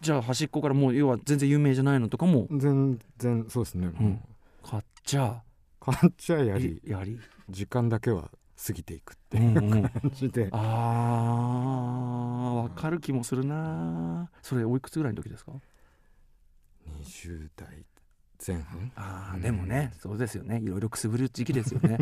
[0.02, 2.48] じゃあ端っこからもう要は全然有名じゃないのとかも？
[2.50, 4.20] 全然そうですね、うん。
[4.64, 5.44] 買っちゃ
[5.80, 6.82] 買っちゃやり。
[6.84, 7.20] やり？
[7.52, 8.32] 時間だけは
[8.66, 9.82] 過ぎていくってういうんうん。
[9.84, 15.52] 感じで、あーわかる気もするなそれおいくつぐらいの時ですか
[17.04, 17.68] ？20代
[18.46, 18.92] 前半？
[18.96, 20.62] あでもねそうですよね。
[20.64, 21.98] いろいろくすぶる時期ですよね。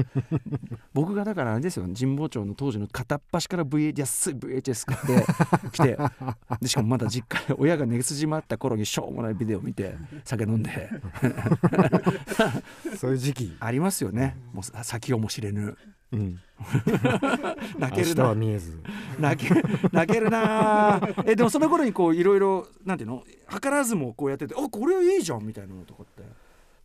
[0.93, 1.87] 僕がだからあれですよ。
[1.97, 5.97] 神保町の当時の片っ端から VH 安い VHS 買って来て
[6.61, 10.89] でしかもまだ実家で親が寝筋まった頃にしょうもないビデオ見て酒飲んで。
[12.97, 14.37] そういう時期、ありますよね。
[14.53, 15.77] もうさ先をも知れぬ
[16.11, 16.39] うん、
[17.77, 18.33] 泣けるな。
[18.33, 18.79] 見えず。
[19.19, 21.01] 泣け泣けるな。
[21.25, 23.23] えでもその頃にこういろいろなんていうの？
[23.49, 26.23] 図らずもこうやっててあこれいいじゃんみたいなのとかって。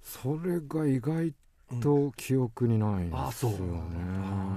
[0.03, 1.33] それが意外
[1.81, 3.55] と記憶にないんですよね、あそうあ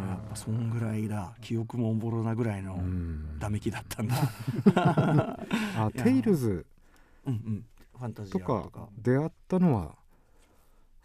[0.10, 1.34] やっぱそんぐらいだ。
[1.42, 3.40] 記憶もおぼろなぐらいのうん。
[3.40, 4.16] ダメ期だったんだ。
[5.78, 6.66] あ テイルズ
[7.26, 7.66] うんうん。
[7.98, 8.70] ファンタジとアとか。
[8.72, 9.96] か出会ったのは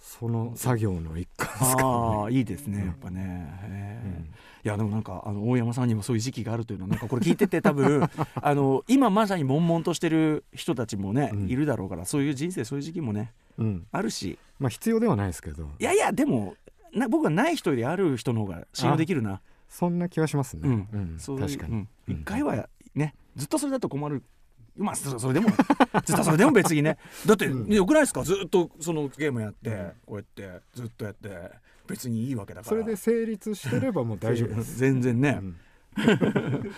[0.00, 2.86] その作業の一環ですかああいいですねうん。
[2.86, 3.20] やっぱね、
[3.64, 4.24] へね、え
[4.64, 11.48] いやでもなんかあの大山さんにもそういう時期があるというのはなんかこれ聞いてて多分 あの今まさに悶々としてる人たちもね、うん。
[11.48, 13.66] いるだろうからそういう人生そういう時期もねうん。
[13.66, 14.38] うんあるし。
[14.58, 15.70] まあ必要ではないですけど。
[15.78, 16.56] いやいやでも
[16.94, 19.40] な僕はない人よりある人の方が信用できるな。
[19.68, 21.18] そんな気はしますね、うん。
[21.28, 21.38] うん。
[21.38, 21.88] 確かに、うん。
[22.08, 24.22] 一回はねずっとそれだと困る
[24.80, 25.48] まあそそれでも
[26.04, 26.96] ずっとそれでも別にね。
[27.26, 27.72] だって、うん。
[27.72, 28.22] よくないですか？
[28.22, 31.28] ずっとそのゲームやってこうやってずっとやって
[31.86, 32.68] 別にいいわけだから。
[32.68, 35.56] それで成立してればもう大丈夫です、 全然ね、うん。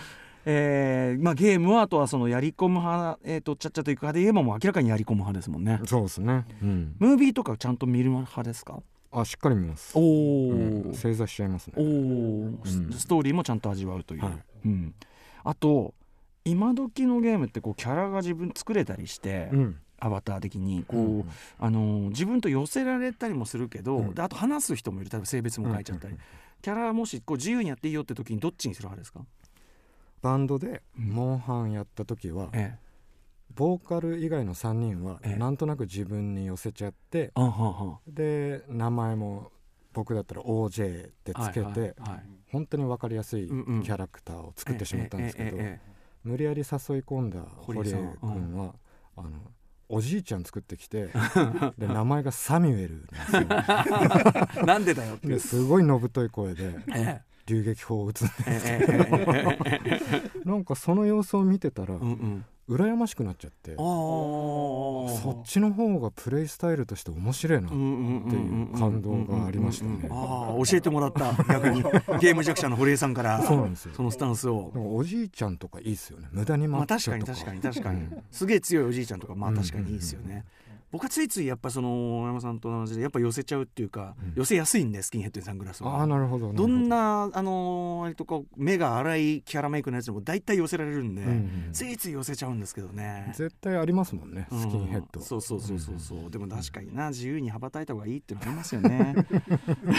[0.44, 5.80] えーまあ、ゲームはあとはそのやり込む派、えー、とちゃっちゃといく派で言えばもう明らかにやり込む派ですもんね。
[5.84, 8.82] そうですね、うん、ムービーとかちゃんと見る派ですか？
[9.12, 9.92] あしっかり見ます。
[9.94, 10.94] おお、うん。
[10.94, 12.66] 正座しちゃいますおねー。
[12.66, 12.92] スうん。
[12.92, 14.42] ストーリーもちゃんと味わうという、はい。
[14.64, 14.94] うん、
[15.44, 15.94] あと
[16.44, 19.78] 今時のゲームってこうキャラが自分作れたりして、うん。
[20.04, 21.30] アバター的にこう、うん。
[21.60, 24.14] あのー自分と寄せられたりもするけど、うん。
[24.14, 25.10] であと話す人もいる。
[25.10, 26.20] 例えば性別も書いちゃったり、うん
[26.62, 29.26] キャラもしこう自由にやっていいよって時にどっちにする派ですか、
[30.20, 31.08] バンドでうん。
[31.08, 32.78] モンハンやった時は、ええ、
[33.56, 35.36] ボーカル以外の3人はええ。
[35.36, 39.50] なんとなく自分に寄せちゃって、あははで名前も
[39.92, 45.91] 僕だったら OJ ってつけて、はいはいはい本当に分かりやすいキャラクターを作ってしまったんですけど、えええええ
[46.24, 46.66] 無理やり誘い
[47.00, 48.74] 込んだ堀堀江君は、
[49.16, 49.30] あの
[49.88, 51.10] おじいちゃん作ってきて
[51.76, 53.06] で名前がサミュエル
[54.64, 59.20] なんで だよってすごいのぶとい声でえ流撃砲を撃つんでえええ
[59.66, 60.02] えええ
[60.44, 60.44] え。
[60.48, 71.82] なんかその様子を見てたらうんうん羨ましくなっちゃってああそっちの方がプレイスタイルとして面白いなっていう感動がありましたねああ教えてもらった逆に
[72.20, 80.44] ゲーム弱者の堀江さんからそうなんですよそのスタンスをおじいちゃんとかいいっすよね無駄にまあ確かに確かに確かに、うんすげえ強いおじいちゃんとかまあうん確かにいいですよね、
[80.92, 84.32] 僕はついついやっぱその大山さんと同じでやっぱ寄せちゃうっていうか、うん。
[84.36, 85.96] 寄せやすいんでスキンヘッドにサングラスは。
[85.96, 86.66] ああなるほどど。
[86.68, 93.32] んななあの割とこう目が粗いキャラメイクのやつでも大体寄せられるんで、うんうんついつい寄せちゃうんですけどね。
[93.34, 95.98] 絶対ありますもんねスキンヘッド、うんそうそうそうそう。
[95.98, 99.14] そう、でも確かにな自由に羽ばたいた方がいいってのありますよね。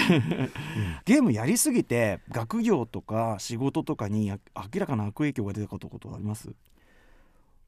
[1.05, 4.37] ゲームやりすぎて学業とか仕事とかにあ
[4.73, 6.49] 明らかな悪影響が出たことあります？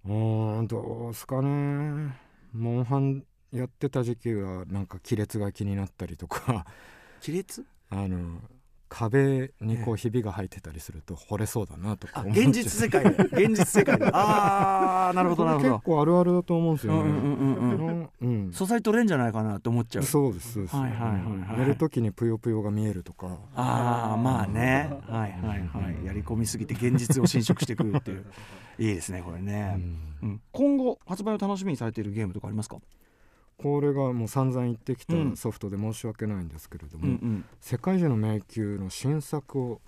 [0.05, 2.24] うーんどうすかね
[2.56, 6.65] モンハンやってた時期はなんか亀裂が気になったりとか。
[7.22, 7.65] 亀裂？
[7.89, 8.39] あの
[8.97, 20.03] 壁にこうひびが入ってたりすると惚れそうだなとかあ思現実世界で現実世界でああなるほどなるほ結ど構あるあるだと思うんですよね、うんうんうん素材取れんじゃないかなって思っちゃう。
[20.03, 21.60] そうですそうです、はいはいはいはい。
[21.60, 23.38] 寝る時にぷよぷよが見えるとか。
[23.55, 24.89] ああまあね。
[25.08, 26.05] はいはいはい。
[26.05, 28.25] やり込みすぎて現実を侵食してくるっていう。
[28.77, 29.79] いいですねこれうね、
[30.51, 32.77] 今後発売を楽しみにされているゲームとかありますか？
[33.58, 35.38] これがもう散々言ってきたうん。
[35.38, 39.82] ソフトで申し訳ないんですけれども、うん世界中の迷宮の新作を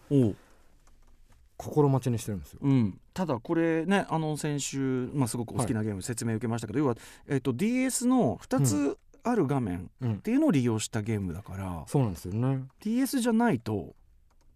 [1.58, 2.60] 心待ちにしてるんですよ。
[2.62, 6.96] うん、ただこれねあの先週、まあ、すごくお好きなゲーム説明を受けましたけど、要は、
[7.28, 10.14] えっと DS の2つある画面うん。
[10.14, 12.64] っていうのを利用したゲームだから、そうなんですよね。
[12.82, 13.96] DS じゃないと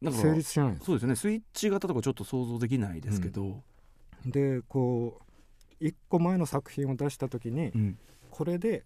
[0.02, 1.16] なんか成立しないそうですよね。
[1.16, 3.62] スイッチ型とかちょっと想像できないですけど、
[4.26, 5.20] でこ
[5.82, 7.98] う1個前の作品を出した時にうん。
[8.30, 8.84] これで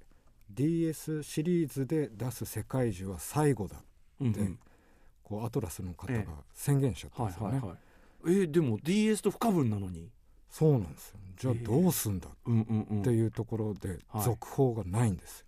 [0.50, 3.78] DS シリーズで出す世界中は最後だ
[4.22, 4.60] でうんうん。
[5.24, 7.62] こうアトラスの方えが宣言しちゃったんはいですよね、
[8.28, 10.10] えーでも DS と不可分なのに、
[10.50, 11.20] そうなんですよ。
[11.38, 15.46] じゃあええどうすんだっていうところではい続報がないんです、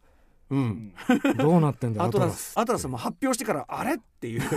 [0.50, 0.94] うん、
[1.38, 4.42] どうなってんだアトラスアトラスも発表してからあれっていう。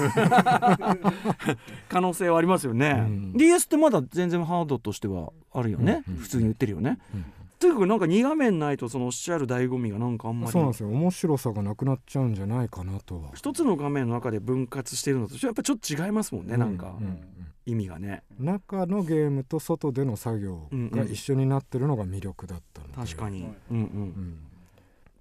[1.89, 3.33] 可能性はありますよね、うん。
[3.35, 7.25] DS ってまだ全然ハードとしてはあるよね、うんうん普通に売ってるよね、うん
[7.61, 10.53] とにかくなんか2画面ないとそのおっしゃる醍醐味がなんかあんまり。
[10.53, 10.89] そうなんですよ。
[10.89, 13.31] 面白さがなくなっちゃうんじゃないかなとは。
[13.35, 16.97] 一つの画面の中で分割してるのとやっぱちょっと違いますもんね、なんか。
[16.99, 17.21] ううん。
[17.67, 18.23] 意味がね。
[18.39, 23.53] 中のゲームと外での作業が一緒になってるのが魅力だったので、確かに、はい。
[23.73, 23.83] うんうん。
[23.83, 24.39] うん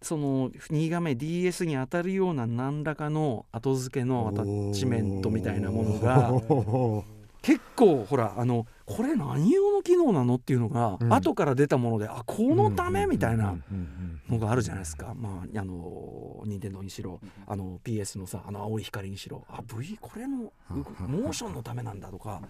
[0.01, 6.31] その2画面 DS に当たるような何らかの後付けのアタッチメントみたいなものが
[7.41, 11.13] 結構ほらあのこれ何用の機能なのっていうのが、うん。
[11.13, 13.05] 後から出たものであこのため？
[13.05, 13.55] みたいな
[14.29, 19.45] のがあるじゃないですか、まああの任天堂にしろあの PS のさあの青い光にしろ。
[19.49, 22.41] あ V これのうんモーションのためなんだとか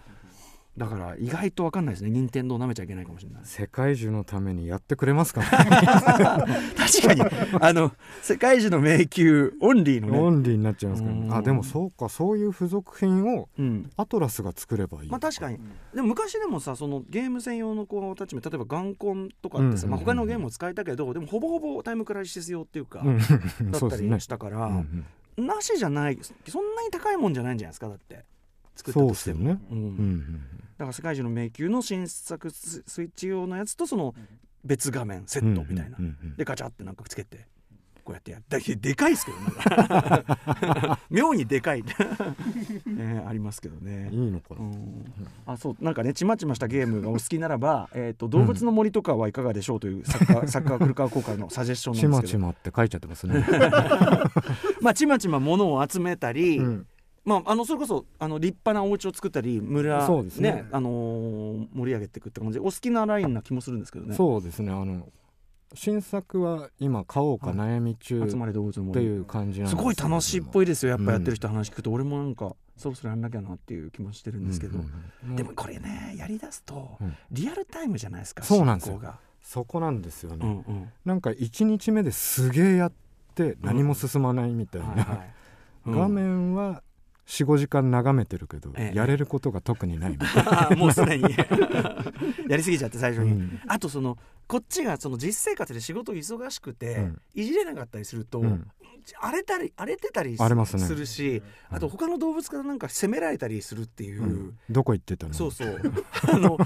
[0.76, 2.10] だから意外と分かんないですね。
[2.10, 3.42] 任天堂舐めちゃいけないかもしれない。
[3.44, 5.46] 世界中のためにやってくれますかね？
[6.78, 7.22] 確かに。
[7.60, 11.20] あの世界中の迷宮オンリーのね、オンリーになっちゃいますからね。
[11.22, 11.34] うん。
[11.34, 12.08] あでもそうか。
[12.08, 15.58] そういう付属品をうん、アトラスが作ればいいまあ確かに。
[15.94, 19.90] でも昔でもさそのゲーム専用のこうアタッチメント例えばガンコンとかってさ、うん。
[19.90, 23.18] まあ、他のゲームを使えたけどでもほぼほぼタイムクライシス用っていうか、うん。
[23.18, 23.28] だっ
[23.72, 24.14] たそうですね。
[24.14, 25.04] りしたから、うん
[25.38, 25.46] うん。
[25.46, 28.24] なしじゃないそんなに高いもんじゃないんじゃないですかだって
[28.76, 29.38] 作ったとしても。
[29.38, 29.60] ですよね。
[29.70, 29.78] うん。
[29.78, 29.84] うん。
[29.84, 30.40] うん
[30.80, 34.14] だから世界中の迷宮の新作ススイッチ用のやつとその
[34.64, 37.46] 別画面セットみたいな、うんうんうんでガチャってなんかつけて
[38.02, 40.24] こうやってやってでかいですけどね。
[41.10, 41.82] 妙にでかい、え
[43.24, 44.08] ーありますけどね。
[44.10, 45.04] いいのかうなん。
[45.46, 45.84] あそう。
[45.84, 52.46] なんかねちまちましたゲームがお好きならば、 えー、と動物の森とかはいかがでしょうというサッカー、サッカー古川効果のサジェスションちなんですけど。
[52.46, 53.44] まちまって書いちゃってますね。
[54.80, 56.86] まあちまちま物を集めたり、うん
[57.24, 60.64] まあ、あのそれこそあの立派なお家を作ったり村そうですね。
[60.72, 62.54] あのー盛り上げていくって感じ。
[62.54, 64.14] でお好きなラインな気もするんですけどね。
[64.14, 64.72] そうですね。
[64.72, 65.08] あの
[65.74, 69.00] 新作は今買おうか悩み中集まり動物の森。
[69.00, 70.90] っていう感じなんすごい楽しいっぽいいですよ。
[70.90, 74.78] やっぱやってる人話聞くと、俺もなんかそろそろやんなきゃなっていう気もしてるんですけど、
[75.36, 77.16] でもこれねやりだすと、うん。
[77.30, 79.00] リアルタイムじゃないですかそうなんですよ。
[79.42, 80.92] そこなんですようんね、うん。
[81.04, 82.92] なんか1日目ですげえやっ
[83.34, 85.34] て何も進まないみたいな、はいはい。
[85.86, 85.98] うん。
[85.98, 86.82] 画面は
[87.30, 88.96] 45時間眺めてるけど、ええ。
[88.96, 91.24] やれることが特にないみたいもうすでに。
[92.50, 93.60] やりすぎちゃって最初に、うん。
[93.68, 97.22] あとそのこっちがその実生活で仕事忙しくて、うん。
[97.34, 98.68] いじれなかったりすると、うん。
[99.20, 100.66] 荒れたり荒れてたりすね。
[100.66, 104.58] するしあと他の動物からなんか責められたりするっていう、うん。
[104.68, 105.32] どこ行ってたの？
[105.32, 105.80] そうそう。
[106.28, 106.58] あの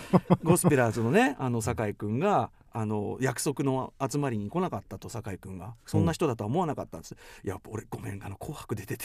[0.42, 9.04] ゴスペラーズのねあの酒井君があの約束の集まりに来なかったと酒井君がそんな人だとは思わなかったんです、いや俺ごめんあの紅白出てて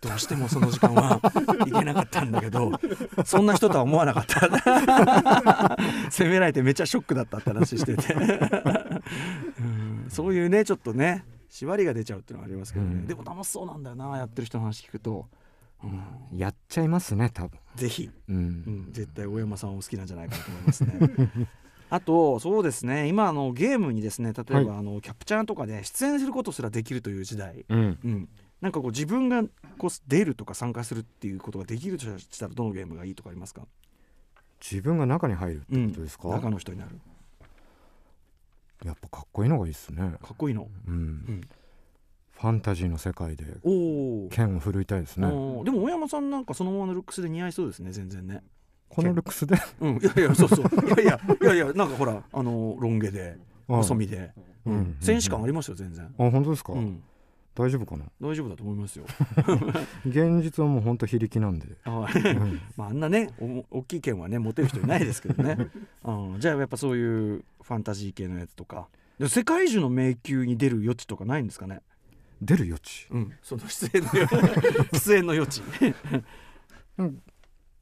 [0.00, 2.72] どうしてもその時間は 行けなかったんだけど
[3.24, 5.76] そんな人とは思わなかった。
[6.10, 8.14] 責められてめっちゃショックだったって話してて。
[9.60, 10.06] うん。
[10.08, 13.06] そういうねちょっとね縛りが出ちゃうっていうのはありますけどね、うん。
[13.06, 15.28] でも楽しそうなんだよなやってる人の話聞くと、
[15.82, 18.10] うん、やっちゃいますね多分、ぜひ。
[18.28, 18.36] うん。
[18.36, 21.48] うん、絶対大山さんお好きなんじゃないかなと思いますね。
[21.96, 23.08] あとそうですね。
[23.08, 27.98] 今あのゲームにですね例えば、あのキャプチャーとかで出演することすらできるという時代、うん。
[28.04, 28.28] うん、
[28.60, 29.42] なんかこう自分が
[29.78, 33.62] こう出るとか参加するっていうことができるとしたらどのゲームがいいとかありますか、
[34.60, 37.00] 自分が中に入るってうんことですか、中の人になる。
[38.84, 40.16] やっぱかっこいいのがいいですね。
[40.22, 41.40] かっこいいの、うん、うん、
[42.32, 43.44] ファンタジーの世界で
[44.30, 45.28] 剣を振るいたいですね。
[45.28, 48.42] でも大山さんなんかそのままのルックスで似合いそうですね全然ね
[48.88, 49.56] このルックスで？
[49.80, 49.96] うん。
[49.96, 50.64] いやいやそうそう。
[50.64, 53.36] いやいやいやいやなんかほらあのロン毛で
[53.68, 54.32] 細身で、
[54.64, 54.76] ううん。
[54.78, 57.02] ん、戦士感ありますよ全然、あ本当ですか、うん、
[57.54, 58.04] 大丈夫かな？
[58.20, 59.04] 大丈夫だと思いますよ。
[60.06, 62.18] 現実はもう本当非力なんで、はい。
[62.18, 62.60] うん。
[62.76, 65.68] まあ、あんなねお大きい剣はね持てる人いないですけどね、
[66.04, 68.88] うん、じゃあやっぱそういうファンタジー系のやつとか。
[69.18, 71.80] で世界中の迷宮に出る余地とかないんですかね？
[72.42, 73.06] 出る余地？
[73.10, 74.28] うん、その出演の余
[74.92, 75.62] 出演の余地。
[76.98, 77.22] う ん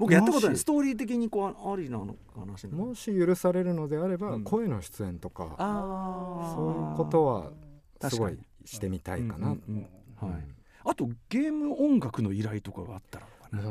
[0.05, 0.57] 僕やったことない。
[0.57, 4.45] ストーリー的にこうありなの話なのもし許されるのであれば、うん。
[4.45, 6.55] 声の出演とかあー。
[6.55, 9.87] そういうことはすごいしてみたいかな、うんうん
[10.23, 10.43] うんはい、
[10.85, 13.27] あとゲーム音楽の依頼とかがあったら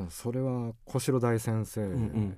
[0.10, 2.38] それは小城大先生うんうん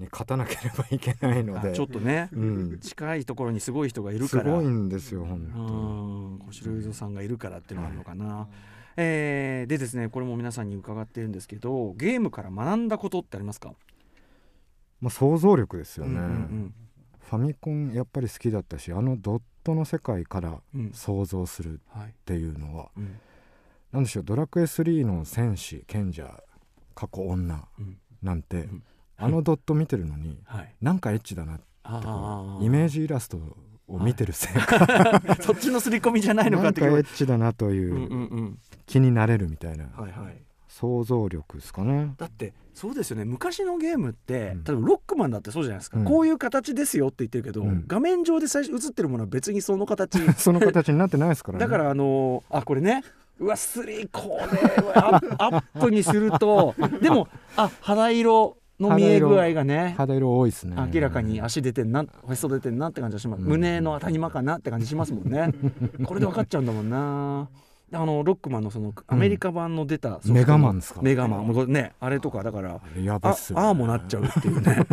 [0.00, 4.52] に勝たなければいけないので、あちょっとね、うん、近いところにすごい人がいるすから。
[4.52, 8.48] ごいんですよう本ん小城雄三さんがいるからっていうのがあるのかな、
[8.96, 13.68] えーでですねこれも皆さんに伺ってるんですけどゲームから学んだことってありますか？
[13.70, 13.74] 当、
[15.00, 16.74] まあ、想像力ですよね、うんうん
[17.30, 20.80] ファミコンやっぱり好きだったしあのドットの世界からうん。
[20.86, 22.88] うん想像するはいっていうのは。
[22.96, 23.20] うん。
[23.92, 26.42] なんでしょうドラクエ3の戦士賢者
[26.96, 27.98] 過去女うん。
[28.20, 28.82] なんて、ん
[29.20, 30.74] あのドット見てるのにはい。
[30.80, 31.64] なんかエッチだなって
[32.64, 33.38] イメージイラスト
[33.88, 38.56] を見てるせいか、 そっちの刷り込みじゃないのかなんかエっていうッチだなという
[38.86, 40.42] 気になれるみたいなはいはい。
[40.68, 42.14] 想像力ですかね。
[42.16, 43.24] だってそうですよね。
[43.24, 44.64] 昔のゲームって、うん。
[44.64, 46.04] 例えばロックマンだってそうじゃないですか、うん。
[46.04, 47.84] こういう形ですよって言ってるけど、うん。
[47.86, 50.18] 画面上で最初映ってるものは別にその形。
[50.40, 51.64] その形になってないですからね。
[51.64, 53.02] だからあのーあこれね。
[53.40, 60.76] うわ3これはアアップにするとでもあ肌色の見え具合がね肌色多いですね。
[60.92, 63.48] 明らかに足出てんなへそ出てんなって感じがします、うん。
[63.48, 65.52] 胸の谷間かなって感じしますもんね。
[66.04, 67.48] これで分かっちゃうんだもんな
[67.92, 71.02] あのロックマンのそのアメリカ版の出たソフトのメガマンですか？
[71.02, 71.72] メガマン。
[71.72, 73.64] ねあれとかだからやばっすよ、ね。
[73.64, 74.76] ああもなっちゃうっていうね。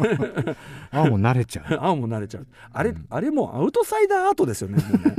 [0.92, 1.74] ああもう慣れちゃう。
[1.74, 2.46] ああもなれちゃう。
[2.72, 5.14] あれ、あれもうアウトサイダーアートですよねもうね。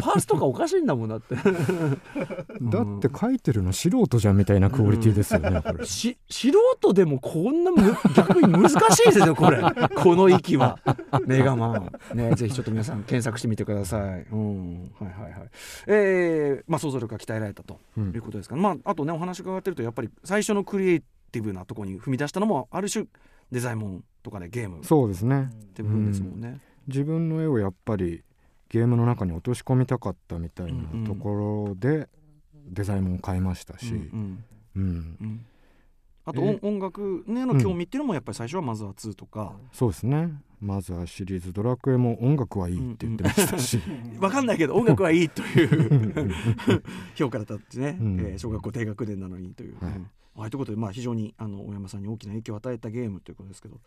[0.00, 1.34] パースとかおかしいんだもんだって。
[1.40, 5.60] だって書いてるの素人じゃんみたいなクオリティですよね。
[5.62, 5.84] これ。
[5.86, 6.48] し素
[6.80, 9.60] 人でもこんなむ逆に難しいですよこれ。
[9.96, 10.78] この域は。
[11.26, 11.92] メガマン。
[12.16, 14.26] ねぜひちょっと皆さん検索してみてください。
[14.32, 14.92] うん。
[15.00, 15.50] はいはいはい。
[15.86, 16.03] えー
[16.66, 18.12] まあ想像力が鍛えられたとうん。
[18.12, 23.06] いうことですか、まああとねお話伺ってるとやっぱり最初のクリエイティブなところに踏み出したのもある種
[23.50, 25.50] デザインモンとかでゲームっそうですね。
[25.74, 26.40] て部分ですもん。
[26.40, 28.22] ね、自分の絵をやっぱり
[28.68, 32.08] ゲームの中に落とし込みたかったみたいうんうんなところで
[32.66, 34.44] デザインも変えましたし、うん
[34.76, 34.82] うん。
[34.82, 35.16] うん。
[35.20, 35.46] うん。
[36.26, 40.32] あと音楽への興味っていうのもやっぱり最初はまずは2とか、そうですね
[40.64, 43.78] まずはシリーズ「ドラクエ」も音楽はいいって言ってましたし、
[44.18, 45.64] わかんないけど音楽はいいとい
[46.26, 46.32] う
[47.14, 48.20] 評価だったってね、うん。
[48.20, 49.76] えー小学校低学年なのにという。
[49.80, 49.92] はい。
[49.94, 50.10] うん。
[50.36, 53.78] はい、ということで、まあ、非常にあの大山さんに大きな影響を与えたゲームということですけど、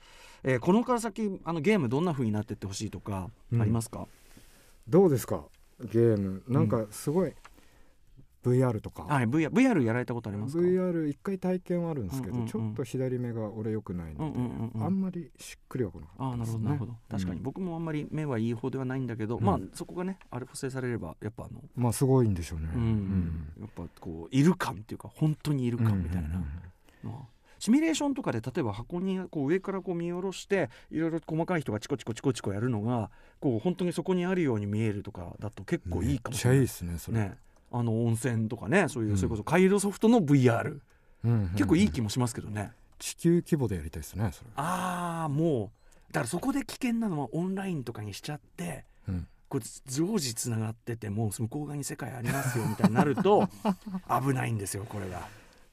[0.44, 4.08] えーこのから先あのゲームどんな風になっていってほしいとかうんありますか、
[4.88, 5.44] どうですか？
[5.92, 6.44] ゲーム。
[6.48, 7.34] なんかすごい
[8.48, 12.50] VR とか、はい、VR, VR やられたことありますか？VR 一回体験はあるんですけど、うんうんうん。
[12.50, 14.84] ちょっと左目が俺良くないので、うんうんうんうん。
[14.84, 16.58] あんまりしっくりは来なかったですね。
[16.58, 16.94] ほどなるほど。
[17.10, 19.44] 確かに、うん僕もあんまり目はいい方ではないんだけど、うん。
[19.44, 23.54] まあそこがねあれ補正されればやっぱあの、まあすごいんでしょうね、うん。
[23.60, 36.60] やっぱこういる感っていうか本当にいる感みたいな、うんうんうんまあシミュレーションとかで例えば箱にこう上からこう見下ろしていろいろ細かい人がチコチコチコチコやるのがこう本当にそこにあるように見えるとかだと結構いいかもしれない。
[36.60, 37.38] めっちゃいいですねそれ、ね
[37.72, 39.18] あの温泉とかねそういう、うん。
[39.18, 40.80] それこそカイロソフトの VR、
[41.24, 42.72] うん結構いい気もしますけどね。
[43.00, 45.72] 地球規模でやりたいですねそれ、ああも
[46.10, 46.14] う。
[46.14, 49.28] だからそこで危険なのはオンラインとかにしちゃってうん。
[49.50, 53.48] こう常時つながっててもう向こう側に世界ありますよみたいになると
[54.10, 55.28] 危ないんですよこれが、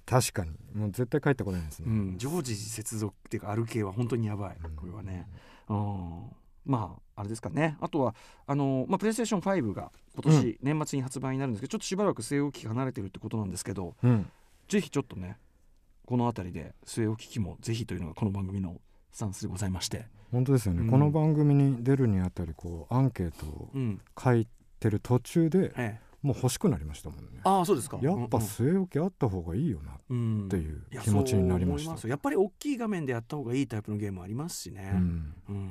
[0.06, 0.52] 確かに。
[0.74, 5.26] もう絶対帰ってこないですね、うん、常時接続っていうか歩系は本当にやばいこれはね、
[5.68, 6.22] うん、
[6.64, 7.76] まああれですかね。
[7.80, 8.14] あとは
[8.46, 14.30] あの、まあ、プレイステーション5が今年年末に発売になるんですけど、ちょっとしばらく据え置き離れてるってことなんですけどうん。
[14.68, 15.36] ぜひちょっとね
[16.06, 18.80] この辺りで据え置き機もぜひというのがこの番組の
[19.12, 20.90] スタンスでございまして、本当ですよね、うん。
[20.90, 24.00] この番組に出るにあたりこうアンケートをうん。
[24.22, 24.48] 書い
[24.80, 27.40] てる途中でええ、もう欲しくなりましたもんね。
[27.44, 27.98] ああそうですか。
[28.00, 30.48] やっぱ据え置きあった方がいいよなっうん。
[30.48, 31.84] ていう気持ちになりました。
[31.84, 32.10] そう思いすよ。
[32.10, 35.34] やっぱり大きい画面でやった方がいいタイプのゲームありますしね、うん。
[35.50, 35.70] うん。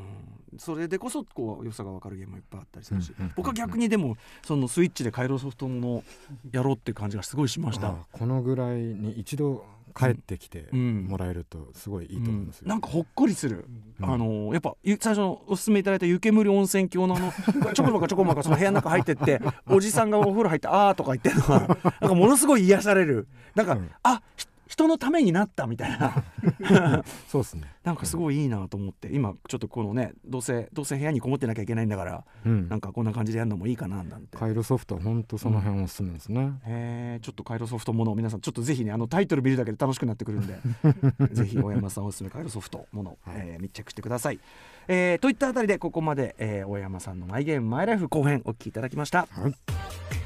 [0.60, 6.04] それでこそこう良さが分かるゲームもいっぱいあったりするし、うんうん僕は逆にでもそのスイッチでカイロソフトもの
[6.51, 7.88] やろうっていう感じがすごいしました。
[7.88, 11.06] あこのぐらいに一度帰ってきてうん。
[11.06, 12.70] もらえるとすごいいいと思いますよ、うん。
[12.70, 13.66] なんかほっこりする、
[14.02, 14.10] うん。
[14.10, 17.32] あのやっぱゆ最初のおすすめいただいた湯煙温泉郷のあの
[17.74, 21.60] ちょこまかちょこまかその部屋の中入ってっておじさんがお風呂入ってあーとか言ってるのは
[22.02, 23.28] なんかものすごい癒される。
[23.56, 23.89] なんか、うん。
[24.02, 24.32] あひ
[24.74, 26.24] 人のためになったみたいな。
[27.30, 27.71] そうですね。
[27.84, 29.07] なんかすごいいいなと思って。
[29.11, 32.67] 今ちょっとこのねどうせどうせ部屋にこもってなきゃいけないんだからうん。
[32.69, 34.36] なんかこんな感じでやるのもいいかななんて。
[34.36, 40.57] カイロソフトは本当その辺おすすめですね、へえちょっとカイロソフトものを皆さんちょっとぜひねあのタイトル見るだけで楽しくなってくるんで
[41.32, 44.39] ぜひ大山さんおすすめカイロソフトもの、えー密着してください、
[44.88, 49.28] えーといったあたりでここまで、えー大山さんのマイゲームマイライフ後編お聞きいただきました。
[49.30, 50.22] はい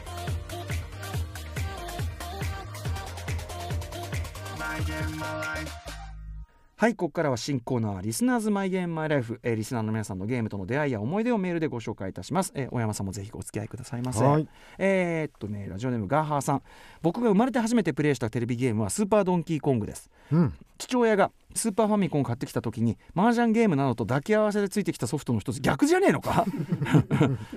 [6.80, 14.24] はいここからは新コーナーリスナーズマイゲームマイライフ、えーリスナーの皆さんのゲームとの出会いや思い出をメールでご紹介いたします、えー大山さんもぜひお付き合いくださいませ。
[14.24, 14.48] はい。
[14.78, 16.62] えーっとねラジオネームガーハーさん。
[17.02, 20.12] 僕が生まれて初めてプレイしたテレビゲームはスーパードンキーコングです。
[20.32, 20.54] うん。
[20.78, 26.46] 父親がスーパーファミコンを買ってきた時に麻雀ゲームなどと抱き合わせでついてきたソフトの一つ逆じゃねえのか？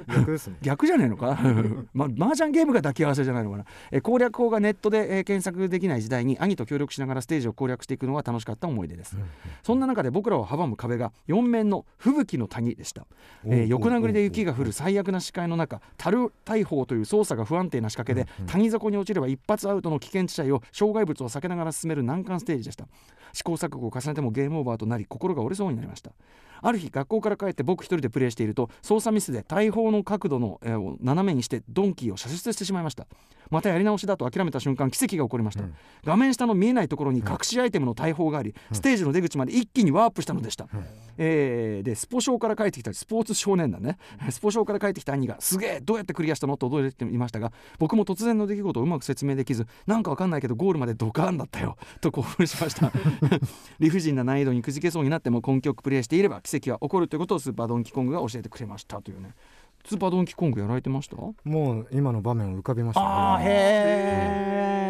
[0.09, 0.57] 逆ですね。
[0.63, 1.39] 逆じゃねえのか？
[1.93, 9.17] ま麻雀ゲームが抱き合わせじゃないのかな、えー攻略法がネットで、えー検索できない時代に兄と協力しながらステージを攻略していくのが楽しかった思い出です、
[9.63, 13.07] そんな中で僕らを阻む壁が4面の吹雪の谷でした、
[13.45, 22.87] えー横殴りで雪が降る最悪な視界の中樽大砲という操作が不安定な仕掛けで、谷底に落ちれば一発アウトの危険地帯を障害物を避けながら進める難関ステージでした
[23.33, 26.13] 試行錯誤を重ねてもゲームオーバーとなり心が折れそうになりました。
[26.63, 33.07] ある日学校から帰って僕一人でプレイしていると操作ミスで大砲の角度の、えーを斜めにしてドンキーを射出してしまいました。
[33.51, 35.75] またやり直しだと諦めた瞬間奇跡が起こりました、うん。
[36.05, 40.69] 画面下の見えないところに隠しアイテムの大砲があり、ステージの出口まで一気にワープしたのでした、
[41.19, 43.99] えーでスポ少から帰ってきたスポーツ少年だね。
[44.31, 46.57] スポ少から帰ってきた兄がすげえどうやってクリアしたの？
[46.57, 51.77] と驚いていましたが僕も突然の出来事をうまく説明できずなんかわかんないけどゴールまでドカーンだったよ。
[52.01, 52.93] と興奮しました。
[53.81, 59.35] 理不尽な難易度にくじけそうになっても根気よくプレイしていれば奇跡は起こるということをスーパードンキーコングが教えてくれましたというね。
[59.85, 61.17] スーパードンキーコングやられてました？
[61.17, 61.35] も
[61.81, 63.01] う今の場面を浮かびました。
[63.01, 63.45] ねあーへ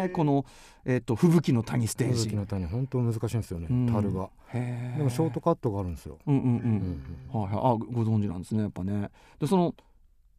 [0.07, 0.45] えこの、
[0.83, 2.23] えっと吹雪の谷ステージ。
[2.23, 3.85] 吹雪の谷本当難しいんですよねうん。
[3.87, 4.29] 樽が。
[4.53, 6.17] でもショートカットがあるんですよ。
[6.27, 7.03] うんうんうん、
[7.33, 9.09] うんはいはい、あご存知なんですねやっぱね。
[9.39, 9.75] でその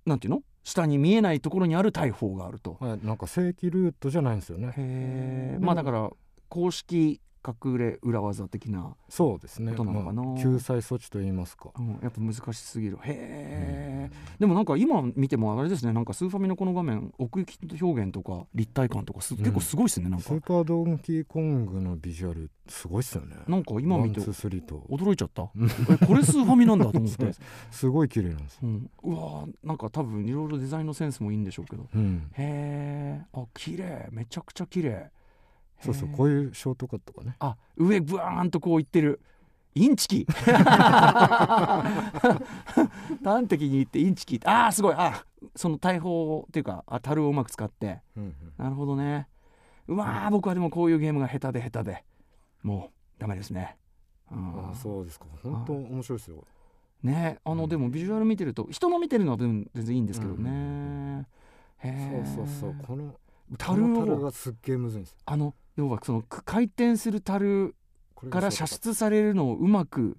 [0.04, 0.42] なんていうの？
[0.64, 2.76] 下に見えないところにある大砲があると。
[2.78, 3.06] はい。
[3.06, 4.68] なんか正規ルートじゃないんですよね。
[4.68, 6.10] へえうんまあだから
[6.50, 9.72] 公式隠れ裏技的な、そうですね。
[9.72, 10.22] ことなのかな。
[10.22, 11.70] まあ救済措置と言いますか。
[11.78, 12.99] うん、やっぱ難しすぎる。
[13.03, 15.93] へえ、でもなんか今見てもあれですね。
[15.93, 19.38] なんかスーファミのこの画面奥行き表現とか立体感とかす、ん。
[19.38, 20.28] 結構すごいですねなんか。
[20.28, 23.36] スーパードンキーコングのビジュアルすごいっすよね。
[23.47, 25.43] なんか今見て驚いちゃった。
[25.43, 27.32] えこれスーファミなんだと思って。
[27.70, 27.88] す。
[27.93, 28.55] ごい綺麗なんです。
[28.55, 31.88] ようん、うわーなんか多分いろいろデザインのセンスもいいんでしょうけど。
[31.95, 32.30] うん。
[32.32, 33.26] へえ。
[33.32, 34.09] あ綺麗。
[34.11, 35.11] めちゃくちゃ綺麗
[35.83, 37.37] そうそうこういうショートカットがね。
[37.41, 39.20] あ上ブワーンとこういってる。
[39.74, 40.26] インチキ。
[43.24, 44.41] 端的に言ってインチキ。
[44.45, 44.95] あーすごい。
[44.97, 45.24] あ
[45.57, 48.03] その大砲っていうかあ樽をうまく使って。
[48.16, 49.28] うんなるほどね。
[49.89, 52.05] うわー僕はでもこういうゲームが下手で下手で。
[52.62, 53.76] もうダメですね、
[54.30, 54.70] うん。
[54.70, 55.26] あそうですか。
[55.43, 56.45] 本当面白いですよ。
[57.03, 57.68] ねあの、うん。
[57.68, 61.26] でもビジュアル見てると人の見てるのは全然いいんですけどね、うん
[61.78, 62.76] へそうえそうそう。
[62.87, 63.14] この
[63.59, 67.74] 樽この樽をがすっげえむずいんですあの要はそのく回転する樽
[68.30, 70.16] から射出されるのをうまく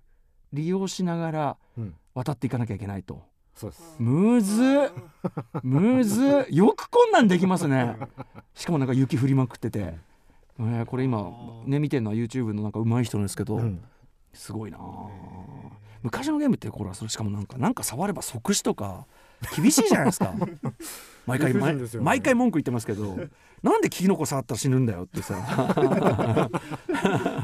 [0.51, 3.23] 利用しながらうん渡っていかなきゃいけないと。
[3.55, 3.95] そうです。
[3.97, 4.91] むずっ。
[5.63, 6.45] むずっ。
[6.49, 7.97] よくこんなんできますね。
[8.53, 9.95] しかもなんか雪降りまくってて、
[10.59, 11.31] えーこれ今
[11.65, 13.83] ね見てるのは YouTube のなんか上手い人なんですけど、うん。
[14.33, 14.77] すごいな。
[14.79, 15.07] あ
[16.03, 19.07] 昔のゲームってこれはそれしかもなんかなんか触れば即死とか
[19.55, 20.35] 厳しいじゃないですか
[21.25, 21.59] 毎回、ね
[22.01, 23.17] 毎回文句言ってますけど
[23.63, 25.35] なんでキノコ触ったら死ぬんだよってさ。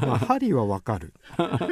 [0.06, 1.14] まあ針はわかる。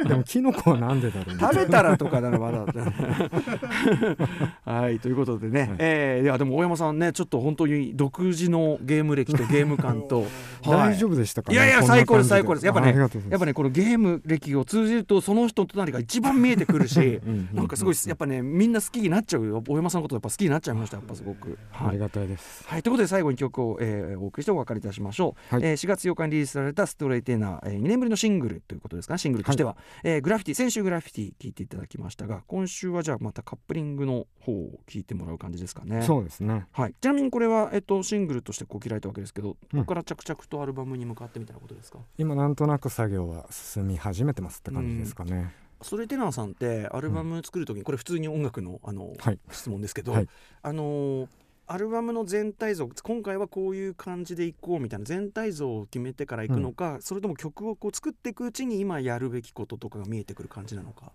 [0.07, 2.65] でもキノコはなんでだろう食べたらとかならまだ。
[4.65, 5.75] はいということでね、はい。
[5.77, 10.25] えーいやでも大山さんねちょっと本当に独自のゲーム歴とゲーム感と、
[10.63, 11.59] 大丈夫でしたかねい。
[11.59, 12.65] やいや最高です最高です。
[12.65, 19.63] やっぱねやっぱねこのゲーム歴を通じるとその人となりが一番見えてくるしうんうんなんかすごいやっぱねみんな好きになっちゃうよ。
[19.67, 21.55] 大山さんのことっぱ好きになっちゃいましたやっぱすごく。
[21.71, 22.67] はいがたいです。
[22.67, 25.63] はい、ということで最後に曲を、えーお送りしてお別れいたしましょう、はい。
[25.65, 29.17] えー4月8日にリリースされた「ストレイテナー」えー2年ぶりのシングルということですかね。
[29.19, 36.01] シングルとしては、えーグラフィティ先週グラフィティ聞いていただきましたが今週はじゃあまたカップリングの方を聞いてもらう感じですかね。
[36.03, 36.65] そうですね。
[36.71, 41.99] はい、ちなみにこれは、えっと、シングルとしてこう切られたわけですけど、ここから着々とアルバムに向かってみたいなことですか？
[42.17, 49.39] 今なんとなく作業は進み始めてますって感じですかね、ストレイテナーさんってアルバム作る時に、これ普通に音楽のあの、はい。
[49.51, 50.27] 質問ですけど、はい。
[50.61, 51.27] あのー
[51.71, 61.11] アルバムの全体像今回はこういう感じでいこうみたいな全体像を決めてからいくのか、それとも曲をこう作っていくうちに今やるべきこととかが見えてくる感じなのか。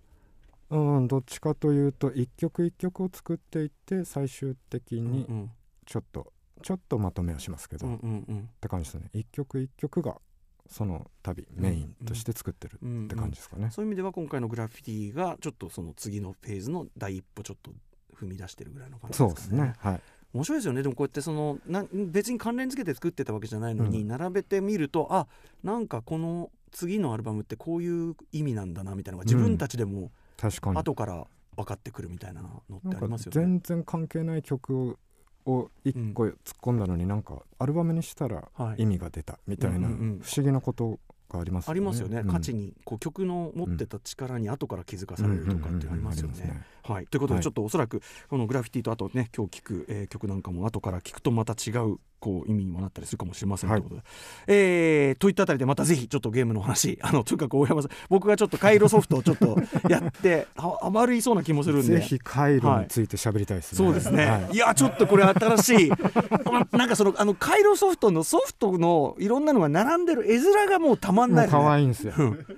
[0.71, 5.51] うんどっちかというと一曲一曲を作っていって最終的にうん
[5.87, 6.33] ちょっと、
[6.63, 8.49] ちょっとまとめをしますけど、っうんうんうん。
[8.61, 9.11] て感じですね。
[9.13, 10.21] 一曲一曲が
[10.69, 17.73] その旅メインとして作ってるうんって感じですかね、そういう意味では今回のグラフィティがちょっとその次のフェーズの第一歩ちょっと
[18.15, 19.43] 踏み出してるぐらいの感じそうでかね。
[19.43, 19.75] ですすね。
[19.79, 20.01] はい
[20.35, 20.83] 面白いですよね。
[20.83, 24.09] でもこうやってそのな別に関連付けて作ってたわけじゃないのに、うん。
[24.09, 25.29] 並べてみるとあ
[25.63, 30.77] なんかこの次のアルバムってこういう意味なんだなみたいなのが自分たちでも確かに。
[30.77, 31.25] 後から
[31.57, 33.41] 分かってくるみたいなのってありますよね。
[33.41, 34.99] 全然関係ない曲
[35.47, 38.83] を一個突っ込んだのになんかアルバムにしたらはい。
[38.83, 41.79] 意味が出たみたいな不思議なことがありますよね。
[41.79, 42.29] ありますよね、うん。
[42.29, 46.63] 価値にこう曲の持ってた力に後から気づかされるとかってありますよね。
[46.87, 47.43] はい、ということではい。
[47.43, 54.07] ちょっとおそらくこのグラフィティとあとね今日聴く、えー曲なんかも後から聞くとまた違うこう意味にもなったりするかもしれません、はいということで、
[54.47, 59.59] えーといったあたりでまたぜひちょっとゲームの話 あのとにかく大山さん僕がちょっと回路ソフトをちょっと
[59.91, 61.97] やって ああまりいそうな気もするんで。
[61.97, 63.79] ぜひ回路について喋りたいですね。
[63.79, 64.57] そうですね、、はい。
[64.57, 65.93] やちょっとこれ新しい
[66.73, 72.15] なんかそのあの回路ソフトのソフトのいろんなのが並んでる絵面がもうたまんない、ね、可愛いんですよ。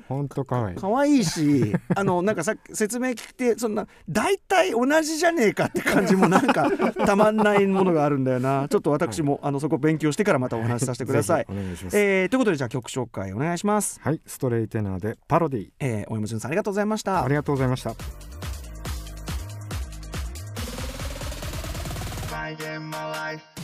[0.08, 0.76] 本当可愛い。
[0.76, 6.70] 可愛いしあのなんかさ説明聞いてそんな大体同じじゃねえかって感じもなんか
[7.04, 11.98] たまんないものがあるんだよなちょっと私も、あのそこ勉強してからまたお話しさせてくださいお願いします。
[11.98, 14.00] えーということでじゃあ曲紹介お願いします。
[14.02, 15.68] はい、ストレイテナーでパロディ。
[15.80, 17.94] えー、大山潤さんありがとうございましたありがとうございました。
[22.32, 23.55] My game, my life.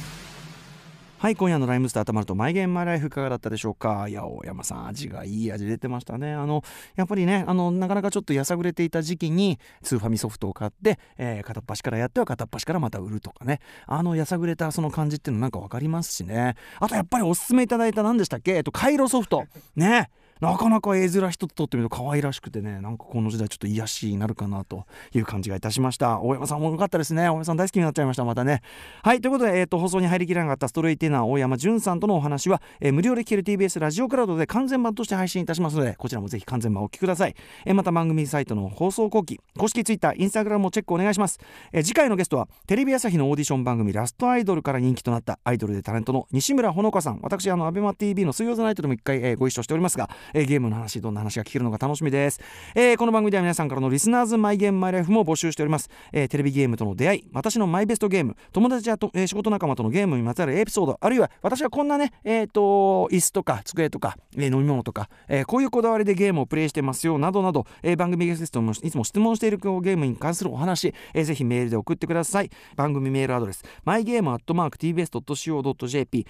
[1.23, 4.09] はい今夜のライムスターたまるとマイゲームマイライフいかがだったでしょうか？
[4.09, 6.33] いや大山さん味がいい味出てましたね。
[6.33, 6.64] あの
[6.97, 13.61] やっぱりねあのなかなかちょっとやさぐれていた時期にスーファミソフトを買って、えー片っ端からやっては片っ端からまた売るとかね。
[13.87, 16.57] あのやさぐれたその感じっていうのなんか分かりますしね。
[16.81, 18.57] あとやっぱりおすすめいただいた何でしたっけ？
[18.57, 19.45] えっとカイロソフト。
[19.77, 20.11] ね。
[20.43, 26.20] なかなか絵面一つとってみると可愛らしくてねなんかこの時代ちょっと癒しになるかなという感じがいたしました。
[26.20, 27.28] 大山さんもよかったですね。
[27.28, 28.61] 大山さん大好きになっちゃいましたまたね。
[29.05, 41.38] はいということで、えー、と放送に入りきらなかったストレイティナー大山潤さんとのお話は、えー無料で聴ける TBS ラジオクラウドで完全版として配信いたしますのでこちらもぜひ完全版お聞きください、えーまた番組サイトの放送後期公式 Twitter インスタグラムもチェックお願いします、
[41.72, 47.20] えー次回のゲストはテレビ朝日のオーディション番組ラストアイドルから人気となったアイドルでタレントの西村ほのかさん。
[47.22, 52.41] 私あの ABEMATV の水曜ザナイトでも一回、えーご一緒しておりますが、えーゲームの話どんな話が聞けるのか楽しみです、
[52.74, 72.51] えーこの番組では皆さんからのリスナーズマイゲームマイライフも募集しております、えーテレビゲームとの出会い私のマイベストゲーム友達やと、えー仕事仲間とのゲームにまつわるエピソードあるいは私はこんなねえっ、と椅子とか机とか、えー飲み物とか、えーこういうこだわりでゲームをプレイしてますよなどなど、えー番組ゲストもいつも質問しているゲームに関するお話、えーぜひメールで送ってください。
[72.76, 76.26] 番組メールアドレス mygame.tbs.co.jp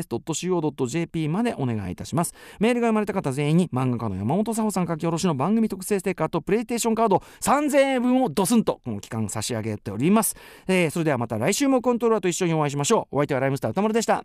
[0.00, 2.34] mygame.tbs.co.jp までお願いいたします。
[2.60, 10.36] メールが生まれた方全員に漫画家の山本佐穂さん書き下ろしの番組特製ステッカーとプレイステーションカード3000円分をドスンとこの期間差し上げております、
[10.68, 13.16] えーそれではまた来週もコントローラーと一緒にお会いしましょう。
[13.16, 14.24] お相手はライムスター歌丸でした。